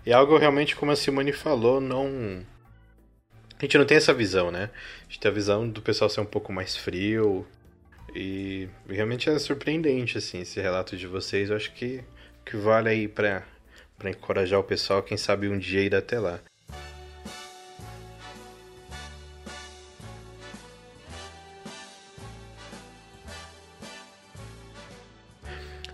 [0.05, 2.45] E algo realmente, como a Simone falou, não.
[3.57, 4.69] A gente não tem essa visão, né?
[5.16, 7.47] Gente tem a visão do pessoal ser um pouco mais frio.
[8.13, 11.49] E realmente é surpreendente, assim, esse relato de vocês.
[11.49, 12.03] Eu acho que,
[12.45, 13.43] que vale aí pra,
[13.97, 16.41] pra encorajar o pessoal, quem sabe um dia ir até lá.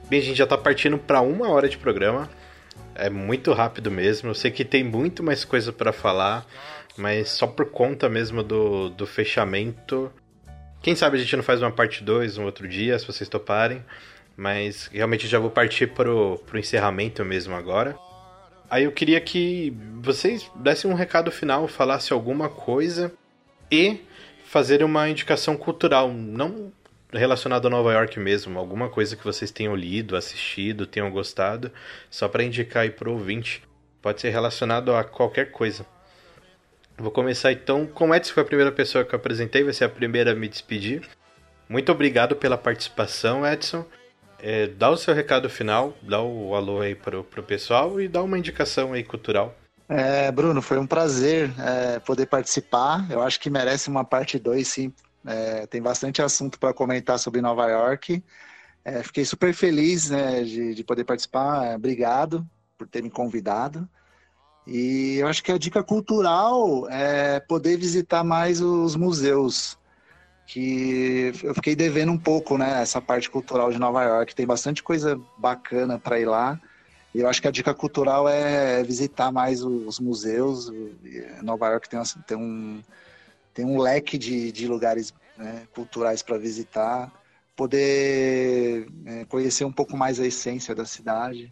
[0.10, 2.28] Bem, a gente já tá partindo para uma hora de programa.
[2.96, 4.32] É muito rápido mesmo.
[4.32, 6.44] Eu sei que tem muito mais coisa para falar,
[6.98, 10.12] mas só por conta mesmo do, do fechamento.
[10.82, 13.84] Quem sabe a gente não faz uma parte 2 um outro dia, se vocês toparem.
[14.36, 17.96] Mas realmente já vou partir pro, pro encerramento mesmo agora.
[18.70, 23.12] Aí eu queria que vocês dessem um recado final, falassem alguma coisa
[23.70, 24.00] e
[24.46, 26.72] fazer uma indicação cultural, não
[27.12, 31.72] relacionado a Nova York mesmo, alguma coisa que vocês tenham lido, assistido, tenham gostado,
[32.10, 33.62] só para indicar aí pro ouvinte.
[34.02, 35.86] Pode ser relacionado a qualquer coisa.
[37.02, 39.86] Vou começar então com o Edson, foi a primeira pessoa que eu apresentei, vai ser
[39.86, 41.02] a primeira a me despedir.
[41.68, 43.84] Muito obrigado pela participação, Edson.
[44.38, 48.22] É, dá o seu recado final, dá o alô aí pro, pro pessoal e dá
[48.22, 49.56] uma indicação aí cultural.
[49.90, 53.10] É, Bruno, foi um prazer é, poder participar.
[53.10, 54.94] Eu acho que merece uma parte 2, sim,
[55.26, 58.24] é, tem bastante assunto para comentar sobre Nova York.
[58.86, 61.76] É, fiquei super feliz né, de, de, poder participar.
[61.76, 62.48] Obrigado
[62.78, 63.90] por ter me convidado.
[64.66, 69.78] E eu acho que a dica cultural é poder visitar mais os museus,
[70.46, 72.82] que eu fiquei devendo um pouco, né?
[72.82, 74.36] Essa parte cultural de Nova York.
[74.36, 76.60] Tem bastante coisa bacana para ir lá.
[77.14, 80.72] E eu acho que a dica cultural é visitar mais os museus.
[81.42, 82.82] Nova York tem, tem um
[83.54, 87.12] tem um leque de, de lugares né, culturais para visitar,
[87.56, 91.52] poder é, conhecer um pouco mais a essência da cidade.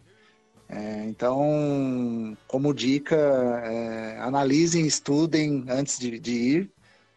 [0.72, 6.70] É, então, como dica, é, analisem, estudem antes de, de, ir,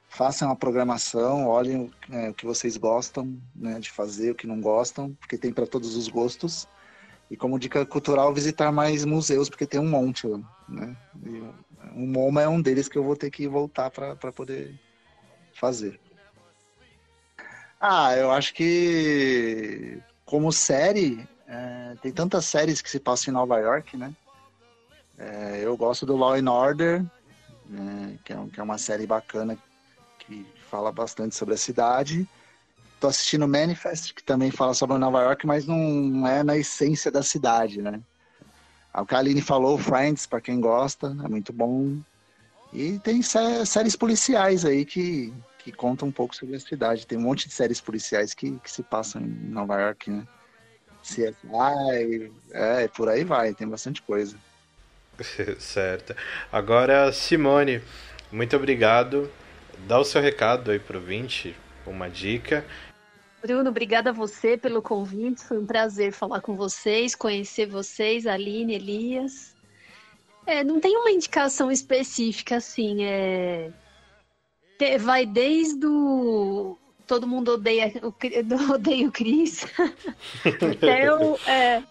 [0.10, 4.60] façam a programação, olhem é, o que vocês gostam né, de fazer, o que não
[4.60, 6.68] gostam, porque tem para todos os gostos.
[7.30, 10.28] E como dica cultural, visitar mais museus, porque tem um monte.
[10.68, 10.95] Né?
[11.95, 14.74] o MoMA é um deles que eu vou ter que voltar para poder
[15.54, 15.99] fazer.
[17.80, 23.57] Ah, eu acho que como série, é, tem tantas séries que se passam em Nova
[23.59, 24.13] York, né?
[25.17, 27.05] É, eu gosto do Law and Order,
[27.69, 29.57] né, que, é, que, é, uma série bacana
[30.19, 32.27] que fala bastante sobre a cidade.
[32.99, 37.21] Tô assistindo Manifest, que também fala sobre Nova York, mas não é na essência da
[37.21, 38.01] cidade, né?
[38.95, 41.97] O que a Aline falou, Friends, para quem gosta, é muito bom.
[42.71, 47.05] E tem sé séries policiais aí que, que contam um pouco sobre a cidade.
[47.05, 50.25] Tem um monte de séries policiais que, que se passam em Nova York, né?
[51.04, 54.36] CSI, é, por aí vai, tem bastante coisa.
[55.60, 56.16] certo.
[56.51, 57.82] Agora, Simone,
[58.32, 59.30] muito obrigado.
[59.88, 62.66] Dá o seu recado aí pro 20, uma dica.
[63.41, 65.43] Bruno, obrigada a você pelo convite.
[65.43, 69.54] Foi um prazer falar com vocês, conhecer vocês, Aline, Elias.
[70.45, 73.04] É, não tem uma indicação específica, assim.
[73.04, 73.70] É...
[74.99, 76.78] Vai desde o.
[77.08, 78.14] Todo mundo odeia o,
[78.74, 79.66] odeia o Cris.
[80.45, 81.36] até o.
[81.47, 81.84] É,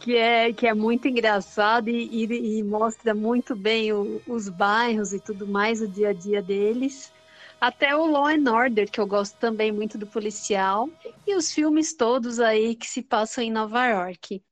[0.00, 5.12] que é, que é muito engraçado e, e, e mostra muito bem o, os bairros
[5.12, 7.12] e tudo mais, o dia a dia deles.
[7.60, 10.88] Até o Law and Order, que eu gosto também muito do policial.
[11.26, 14.42] E os filmes todos aí que se passam em Nova York.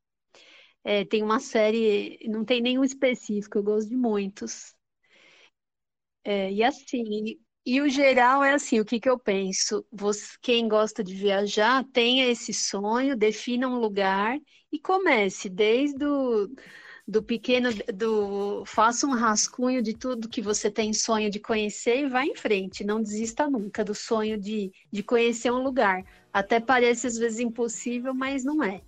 [0.85, 4.75] É, tem uma série, não tem nenhum específico, eu gosto de muitos.
[6.25, 9.85] É, e assim, e o geral é assim, o que, que eu penso?
[9.91, 14.39] Você, quem gosta de viajar, tenha esse sonho, defina um lugar
[14.73, 16.49] e comece desde o
[17.09, 22.09] do pequeno, do faça um rascunho de tudo que você tem sonho de conhecer e
[22.09, 22.85] vá em frente.
[22.85, 26.05] Não desista nunca do sonho de, de conhecer um lugar.
[26.33, 28.81] Até parece às vezes impossível, mas não é.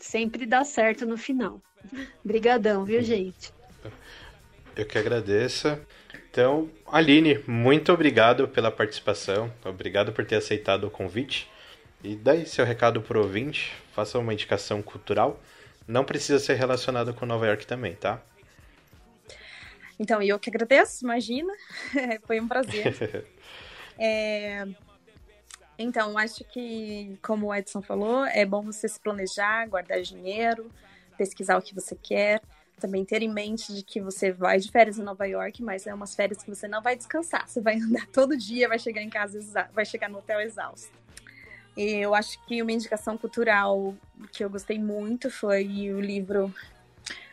[0.00, 1.62] Sempre dá certo no final.
[2.24, 3.52] Obrigadão, viu, gente?
[4.76, 5.68] Eu que agradeço.
[6.30, 9.52] Então, Aline, muito obrigado pela participação.
[9.64, 11.50] Obrigado por ter aceitado o convite.
[12.04, 15.40] E daí seu recado pro ouvinte, faça uma indicação cultural
[15.88, 18.20] não precisa ser relacionado com Nova York também, tá?
[19.98, 21.52] Então, eu que agradeço, imagina.
[22.26, 23.26] Foi um prazer.
[23.98, 24.68] é...
[25.78, 30.70] Então, acho que, como o Edson falou, é bom você se planejar, guardar dinheiro,
[31.16, 32.42] pesquisar o que você quer,
[32.78, 35.92] também ter em mente de que você vai de férias em Nova York, mas é
[35.92, 37.48] umas férias que você não vai descansar.
[37.48, 40.96] Você vai andar todo dia, vai chegar em casa, vai chegar no hotel exausto.
[41.76, 43.94] Eu acho que uma indicação cultural
[44.32, 46.52] que eu gostei muito foi o livro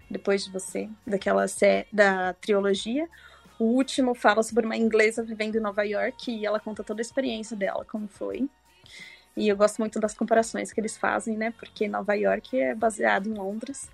[0.09, 3.09] Depois de Você, daquela série, da trilogia,
[3.57, 7.03] O último fala sobre uma inglesa vivendo em Nova York e ela conta toda a
[7.03, 8.47] experiência dela, como foi.
[9.35, 11.51] E eu gosto muito das comparações que eles fazem, né?
[11.51, 13.89] Porque Nova York é baseado em Londres.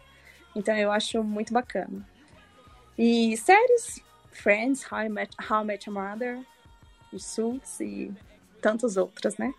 [0.56, 2.08] Então eu acho muito bacana.
[2.98, 6.40] E séries, Friends, How I Met, How I Met Your Mother,
[7.14, 8.12] e Suits e
[8.62, 9.54] tantas outras, né?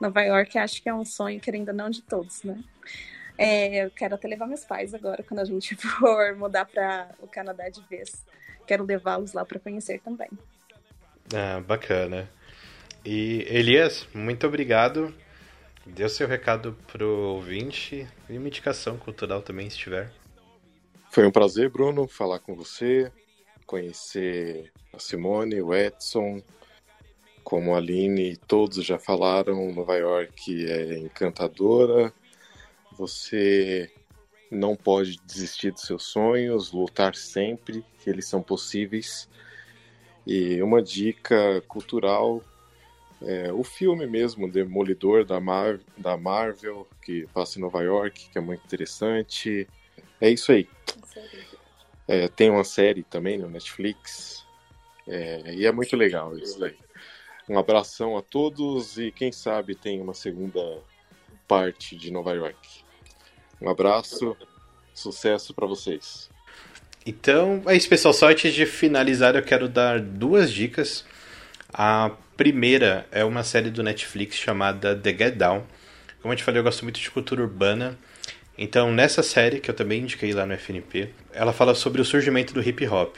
[0.00, 2.62] Nova York acho que é um sonho, querendo ou não, de todos, né?
[3.38, 7.26] É, eu quero até levar meus pais agora, quando a gente for mudar para o
[7.26, 8.24] Canadá de vez.
[8.66, 10.28] Quero levá-los lá para conhecer também.
[11.34, 12.28] Ah, bacana.
[13.04, 15.14] E Elias, muito obrigado.
[15.86, 20.10] O seu recado pro ouvinte e uma indicação cultural também, se tiver.
[21.12, 23.10] Foi um prazer, Bruno, falar com você,
[23.66, 26.40] conhecer a Simone, o Edson,
[27.42, 32.12] como a Aline, todos já falaram, Nova York é encantadora.
[32.92, 33.90] Você
[34.52, 39.28] não pode desistir dos seus sonhos, lutar sempre, que eles são possíveis.
[40.24, 42.40] E uma dica cultural,
[43.20, 48.38] é, o filme mesmo, Demolidor da, Mar da Marvel, que passa em Nova York, que
[48.38, 49.66] é muito interessante.
[50.20, 50.68] É isso aí.
[52.06, 54.44] É, tem uma série também no Netflix.
[55.06, 56.76] É, e é muito legal isso daí.
[57.48, 60.78] Um abração a todos e quem sabe tem uma segunda
[61.48, 62.84] parte de Nova York.
[63.60, 64.36] Um abraço,
[64.94, 66.30] sucesso para vocês.
[67.04, 68.14] Então, é isso, pessoal.
[68.14, 71.04] Só antes de finalizar, eu quero dar duas dicas.
[71.72, 75.64] A primeira é uma série do Netflix chamada The Get Down.
[76.20, 77.98] Como eu te falei, eu gosto muito de cultura urbana.
[78.62, 82.52] Então, nessa série, que eu também indiquei lá no FNP, ela fala sobre o surgimento
[82.52, 83.16] do hip hop.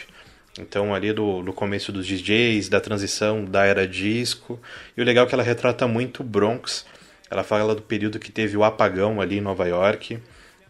[0.56, 4.60] Então, ali do, do começo dos DJs, da transição da era disco.
[4.96, 6.86] E o legal é que ela retrata muito o Bronx.
[7.28, 10.20] Ela fala do período que teve o apagão ali em Nova York.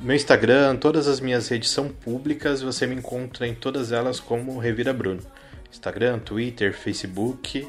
[0.00, 4.58] Meu Instagram, todas as minhas redes são públicas, você me encontra em todas elas como
[4.58, 5.22] Revira Bruno.
[5.70, 7.66] Instagram, Twitter, Facebook.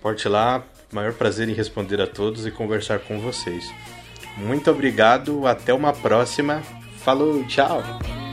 [0.00, 3.70] Porte lá, maior prazer em responder a todos e conversar com vocês.
[4.36, 6.62] Muito obrigado, até uma próxima.
[6.98, 8.25] Falou, tchau!